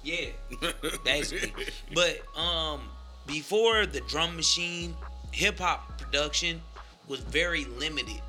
[0.04, 0.28] Yeah,
[1.04, 1.66] basically.
[1.92, 2.82] but um,
[3.26, 4.94] before the drum machine,
[5.32, 6.62] hip hop production
[7.08, 8.20] was very limited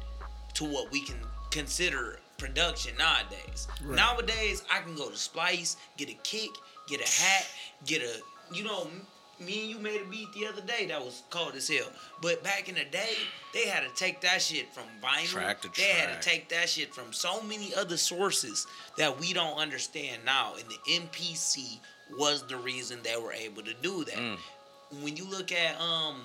[0.56, 1.18] to what we can
[1.52, 3.68] consider production nowadays.
[3.86, 6.50] Nowadays, I can go to Splice, get a kick,
[6.88, 7.48] get a hat,
[7.86, 8.88] get a you know.
[9.42, 11.88] Me and you made a beat the other day that was cold as hell.
[12.22, 13.14] But back in the day,
[13.54, 15.28] they had to take that shit from vinyl.
[15.28, 18.68] Track to they had to take that shit from so many other sources
[18.98, 20.56] that we don't understand now.
[20.56, 21.80] And the MPC
[22.18, 24.16] was the reason they were able to do that.
[24.16, 24.38] Mm.
[25.04, 26.18] When you look at um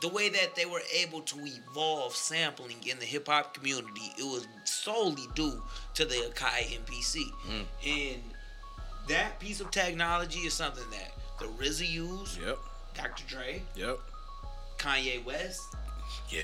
[0.00, 4.22] the way that they were able to evolve sampling in the hip hop community, it
[4.24, 5.62] was solely due
[5.94, 7.24] to the Akai MPC.
[7.48, 7.64] Mm.
[7.86, 8.22] And
[9.08, 12.58] that piece of technology is something that the RZA used, Yep.
[12.94, 13.24] Dr.
[13.26, 13.98] Dre, Yep.
[14.78, 15.62] Kanye West,
[16.30, 16.42] Yeah.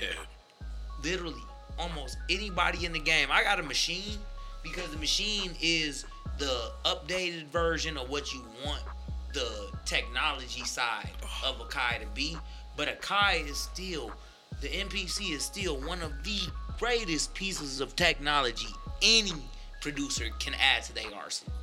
[1.03, 1.43] literally
[1.77, 3.29] almost anybody in the game.
[3.31, 4.17] I got a machine
[4.63, 6.05] because the machine is
[6.37, 8.81] the updated version of what you want
[9.33, 11.11] the technology side
[11.43, 12.37] of Akai to be.
[12.77, 14.11] But Akai is still,
[14.61, 16.39] the MPC is still one of the
[16.79, 18.67] greatest pieces of technology
[19.01, 19.31] any
[19.81, 21.53] producer can add to their arsenal.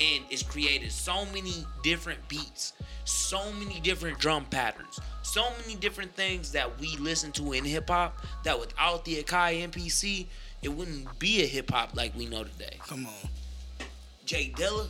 [0.00, 2.72] And it's created so many different beats,
[3.04, 7.88] so many different drum patterns, so many different things that we listen to in hip
[7.88, 10.26] hop that without the Akai MPC,
[10.62, 12.76] it wouldn't be a hip hop like we know today.
[12.86, 13.86] Come on.
[14.24, 14.86] Jay Dilla,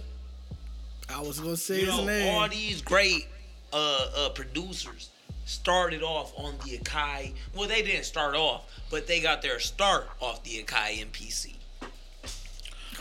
[1.09, 2.35] I was gonna say you his know, name.
[2.35, 3.27] all these great
[3.73, 5.11] uh, uh, producers
[5.51, 7.35] started off on the Akai.
[7.55, 11.55] Well, they didn't start off, but they got their start off the Akai MPC.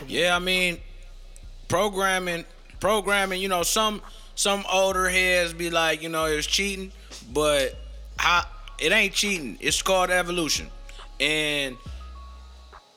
[0.06, 0.78] Yeah, I mean,
[1.68, 2.44] programming,
[2.80, 3.40] programming.
[3.40, 4.02] You know, some
[4.34, 6.90] some older heads be like, you know, it's cheating,
[7.32, 7.76] but
[8.18, 8.44] I,
[8.78, 9.58] it ain't cheating.
[9.60, 10.68] It's called evolution,
[11.20, 11.76] and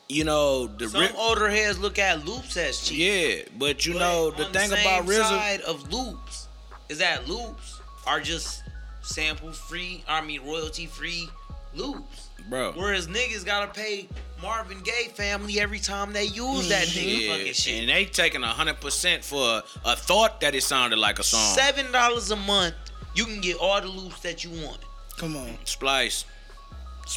[0.10, 3.38] you know the Some ri- older heads look at loops as cheating.
[3.38, 6.48] yeah, but you But know the thing about RZA, side of loops
[6.90, 8.63] is that loops are just
[9.04, 10.04] sample free.
[10.08, 11.30] I mean royalty free
[11.76, 12.30] loops.
[12.50, 12.72] bro.
[12.74, 14.08] Whereas niggas gotta pay
[14.42, 17.80] Marvin Gaye family every time they use that nigga Yeah, fucking shit.
[17.82, 21.56] and they taking a hundred percent for a thought that it sounded like a song.
[21.56, 22.76] Seven dollars a month,
[23.16, 24.80] you can get all the loops that you want.
[25.18, 25.58] Come on.
[25.66, 26.26] Splice.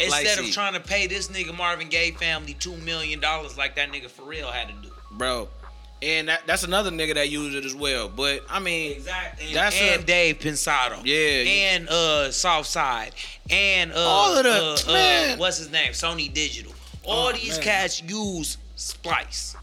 [0.01, 3.91] Instead of trying to pay this nigga Marvin Gaye family two million dollars like that
[3.93, 4.93] nigga for real had to do.
[5.12, 5.49] bro.
[6.03, 8.09] And that, that's another nigga that used it as well.
[8.09, 9.55] But I mean, Exactly.
[9.55, 11.01] That's and a- Dave Pensado.
[11.05, 11.51] Yeah.
[11.74, 13.12] And uh Southside.
[13.49, 15.38] And uh All of the- uh, uh, man.
[15.38, 15.94] what's his name?
[15.94, 16.72] Sonny Digital.
[17.05, 17.62] All Oh, these man.
[17.62, 19.57] cats use Splice.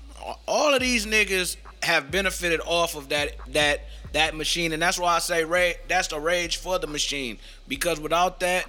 [0.47, 3.81] all of these niggas have benefited off of that that
[4.13, 7.37] that machine, and that's why I say ra- that's the rage for the machine.
[7.67, 8.65] Because without that,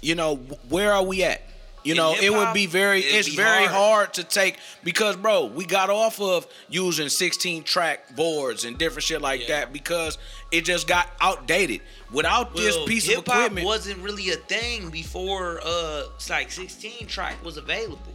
[0.00, 0.36] you know,
[0.68, 1.42] where are we at?
[1.82, 3.70] You know, it would be very it's be very hard.
[3.70, 9.04] hard to take because bro, we got off of using 16 track boards and different
[9.04, 9.60] shit like Yeah.
[9.60, 10.18] that because
[10.50, 11.80] it just got outdated.
[12.12, 17.42] Without this piece of equipment, wasn't really a thing before uh it's like 16 track
[17.44, 18.14] was available.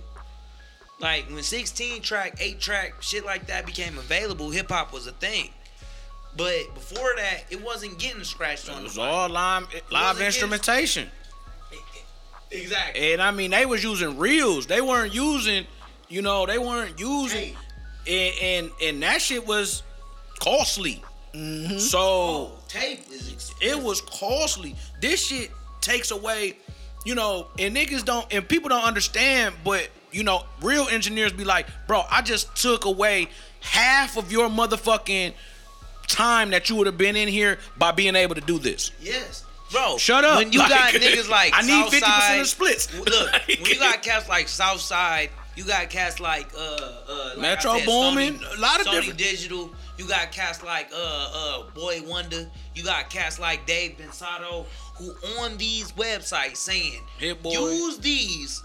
[1.00, 5.12] Like when 16 track, 8 track, shit like that became available, hip hop was a
[5.12, 5.50] thing.
[6.38, 11.10] But before that, it wasn't getting scratched on it was the all live, live instrumentation.
[12.62, 13.14] Exactly.
[13.14, 14.68] And I mean, they was using reels.
[14.68, 15.66] They weren't using,
[16.10, 17.56] you know, they weren't using,
[18.08, 19.84] and and, and that shit was
[20.40, 21.04] costly.
[21.34, 21.78] Mm-hmm.
[21.80, 23.58] So Oh, tape is expensive.
[23.62, 24.76] it was costly.
[25.02, 25.52] This shit
[25.82, 26.58] takes away,
[27.06, 29.56] you know, and niggas don't, and people don't understand.
[29.64, 33.28] But you know, real engineers be like, bro, I just took away
[33.60, 35.34] half of your motherfucking
[36.08, 38.92] time that you would have been in here by being able to do this.
[39.02, 39.44] Yes.
[39.76, 40.38] Bro, Shut up.
[40.40, 42.94] When you Like, got niggas like I need 50% of the splits.
[42.98, 47.78] Look, when you got cats like Southside, you got cats like uh uh like Metro
[47.78, 49.72] said, Boomin, Sonny, a lot of Sonny different- Digital.
[49.98, 52.50] You got cats like uh uh Boy Wonder.
[52.74, 54.66] You got cats like Dave Pensado
[54.96, 55.12] who
[55.42, 57.52] on these websites saying Hit Boy.
[57.52, 58.64] use these.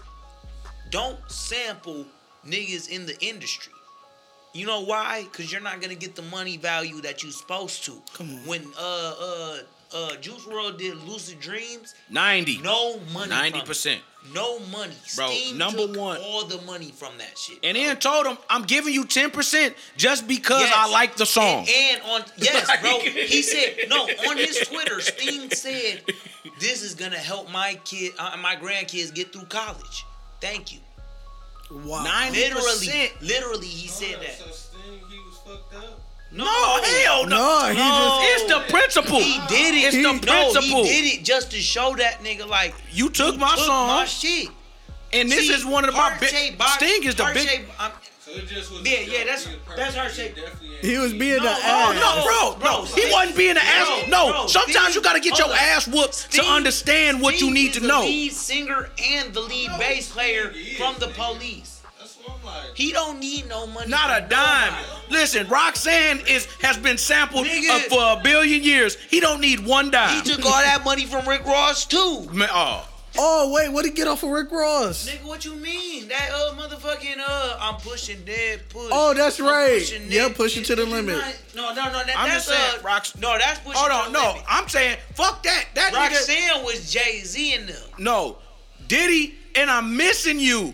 [0.89, 2.05] Don't sample
[2.45, 3.71] niggas in the industry.
[4.53, 5.25] You know why?
[5.31, 8.01] Cause you're not gonna get the money value that you're supposed to.
[8.13, 8.45] Come on.
[8.45, 9.57] When uh uh
[9.93, 12.61] uh Juice WRLD did Lucid Dreams, 90.
[12.61, 13.31] no money.
[13.31, 13.97] 90%.
[14.35, 14.93] No money.
[15.15, 16.17] Bro, Sting number took one.
[16.21, 17.57] All the money from that shit.
[17.63, 20.73] And then told him, I'm giving you 10% just because Yes.
[20.75, 21.65] I like the song.
[21.67, 22.99] And, and on yes, Like- bro.
[22.99, 25.01] He said no on his Twitter.
[25.01, 26.03] Sting said,
[26.59, 30.05] "This is gonna help my kid, uh, my grandkids get through college."
[30.39, 30.79] Thank you.
[31.71, 32.03] Wow.
[32.05, 32.31] 90%.
[32.33, 34.70] Literally, literally, he said that.
[36.33, 37.37] No, No, hell no.
[37.37, 39.19] No, he just It's the principle.
[39.19, 39.77] He did it.
[39.85, 40.83] It's He- the no, principle.
[40.85, 44.05] he did it just to show that nigga like You took my took song, my
[44.05, 44.47] shit.
[45.11, 46.29] and this See, is one of my Heart big.
[46.29, 47.47] Shaped Sting is the Heart big.
[47.49, 47.91] I'm- um,
[48.23, 48.81] So it just was.
[48.87, 49.77] Yeah, yeah, that's- He was perfect.
[49.77, 50.35] that's our He shit.
[50.35, 51.95] definitely he was being No, the oh, ass.
[51.95, 54.07] No, bro, Bro, no, he wasn't being an ass.
[54.07, 55.57] No, bro, sometimes Sting- you gotta get your on.
[55.57, 59.33] ass whooped Sting- to understand what you Sting need is to the lead singer and
[59.33, 61.80] the lead No, bass player from the police.
[62.75, 63.89] He don't need no money.
[63.89, 64.73] Not a dime.
[64.73, 64.87] nobody.
[65.13, 67.69] Listen, Roxanne is has been sampled Nigga.
[67.69, 68.95] uh, for a billion years.
[69.09, 70.15] He don't need one dime.
[70.15, 72.27] He took all that money from Rick Ross too.
[72.33, 72.87] Man, oh,
[73.17, 75.09] Oh wait, what did he get off of Rick Ross?
[75.09, 76.07] Nigga, what you mean?
[76.07, 78.87] That uh motherfucking uh, I'm pushing dead push.
[78.89, 79.79] Oh, that's I'm right.
[79.79, 81.17] pushing Yeah, that- push it to the limit.
[81.17, 82.03] not- No, no, no.
[82.05, 83.73] That, I'm that's just saying, uh, Rox- No, that's pushing.
[83.75, 84.43] hold to on, the no, limit.
[84.47, 85.65] I'm saying fuck that.
[85.75, 87.75] That nigga, Roxanne was Jay Z in them.
[87.97, 88.37] no,
[88.87, 90.73] Diddy, and I'm missing you.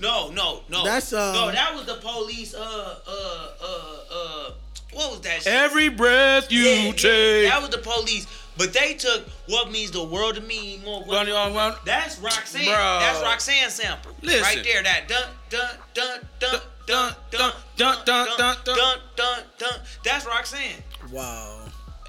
[0.00, 0.84] No, no, no.
[0.84, 1.50] That's, uh, no.
[1.52, 2.54] That was the police.
[2.54, 2.60] Uh,
[3.06, 4.50] uh, uh, uh.
[4.92, 5.42] What was that?
[5.42, 5.52] Shit?
[5.52, 7.48] Every breath you Yeah, yeah, take.
[7.50, 8.26] that was the police.
[8.56, 11.02] But they took what means the world to me more.
[11.08, 12.64] Well, well, well, That's Roxanne.
[12.66, 12.74] Bro.
[12.74, 14.12] That's Roxanne sample.
[14.22, 14.42] Listen.
[14.42, 14.82] Right there.
[14.84, 18.76] That dun dun dun dun dun Dun, dun dun, dun, dun, dun.
[18.76, 19.80] dun dun dun.
[20.04, 20.82] That's Roxanne.
[21.10, 21.62] Wow.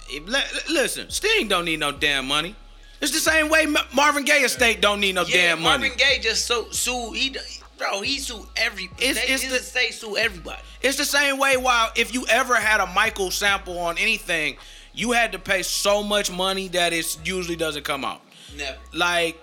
[0.09, 2.55] If- li- li- Listen, Sting don't need no damn money.
[3.01, 5.89] It's the same way Marvin Gaye estate don't need no Yeah, damn money.
[5.89, 7.15] Marvin Gaye just so sued.
[7.15, 7.39] He, d-
[7.77, 8.85] bro, he sue every.
[8.99, 10.61] It's- they, it's his the- estate sued everybody.
[10.81, 11.57] It's the same way.
[11.57, 14.57] While if you ever had a Michael sample on anything,
[14.93, 18.21] you had to pay so much money that it usually doesn't come out.
[18.55, 18.77] Never.
[18.93, 19.37] Like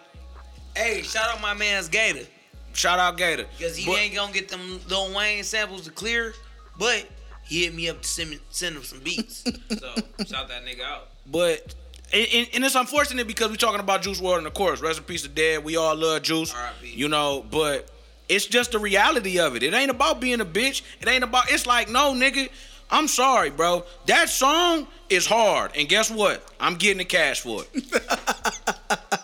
[0.75, 2.25] Hey, shout out my man's Gator.
[2.73, 6.35] shout out Gator Because he But- ain't gonna get them Lil Wayne samples to clear,
[6.79, 7.07] but
[7.45, 9.45] he hit me up to send, me, send him some beats.
[9.71, 9.95] so
[10.27, 11.09] shout that nigga out.
[11.27, 11.75] But
[12.15, 14.99] and, and- and it's unfortunate because we're talking about Juice WRLD and of course, rest
[14.99, 15.63] in peace to Dead.
[15.63, 16.55] We all love Juice.
[16.55, 16.89] R.I.P..
[16.95, 17.91] You know, but
[18.29, 19.63] it's just the reality of it.
[19.63, 20.83] It ain't about being a bitch.
[21.01, 21.51] It ain't about.
[21.51, 22.49] It's like no nigga.
[22.91, 23.85] I'm sorry, bro.
[24.07, 26.45] That song is hard, and guess what?
[26.61, 27.85] I'm getting the cash for it.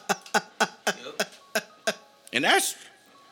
[2.33, 2.77] and that's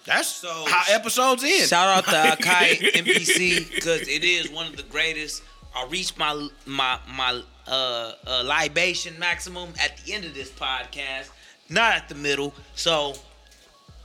[0.04, 1.68] that's So- how episodes end.
[1.68, 5.42] Shout out to Akai MPC because it is one of the greatest.
[5.74, 11.28] I reached my my my uh, uh, libation maximum at the end of this podcast,
[11.68, 12.54] not at the middle.
[12.74, 13.14] So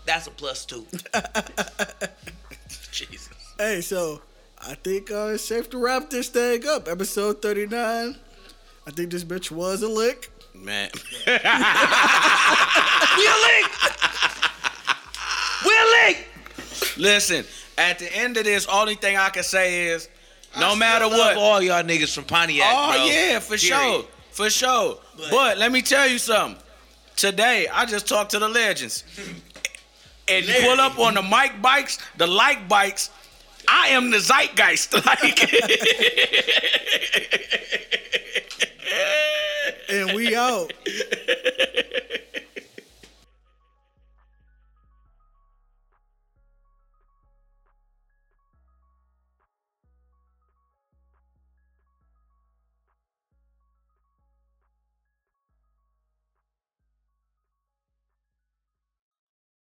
[0.05, 0.85] that's a plus two.
[2.91, 3.29] Jesus.
[3.57, 4.21] Hey, so
[4.59, 6.87] I think uh, it's safe to wrap this thing up.
[6.87, 8.15] Episode 39.
[8.87, 10.29] I think this bitch was a lick.
[10.55, 10.89] Man.
[13.17, 13.71] We a link.
[15.65, 16.27] We a link.
[16.97, 17.45] Listen,
[17.77, 20.07] at the end of this, only thing I can say is
[20.59, 21.37] no matter Love what.
[21.37, 22.65] all y'all niggas from Pontiac.
[22.73, 23.05] Oh bro.
[23.05, 24.97] yeah, for sure, for sure.
[25.17, 26.61] But, But- let me tell you something.
[27.17, 29.03] Today, I just talked to the legends.
[30.32, 33.09] And you pull up on the Mike bikes, the like bikes.
[33.67, 34.93] I am the zeitgeist.
[35.05, 35.39] Like,
[39.89, 40.71] and we out.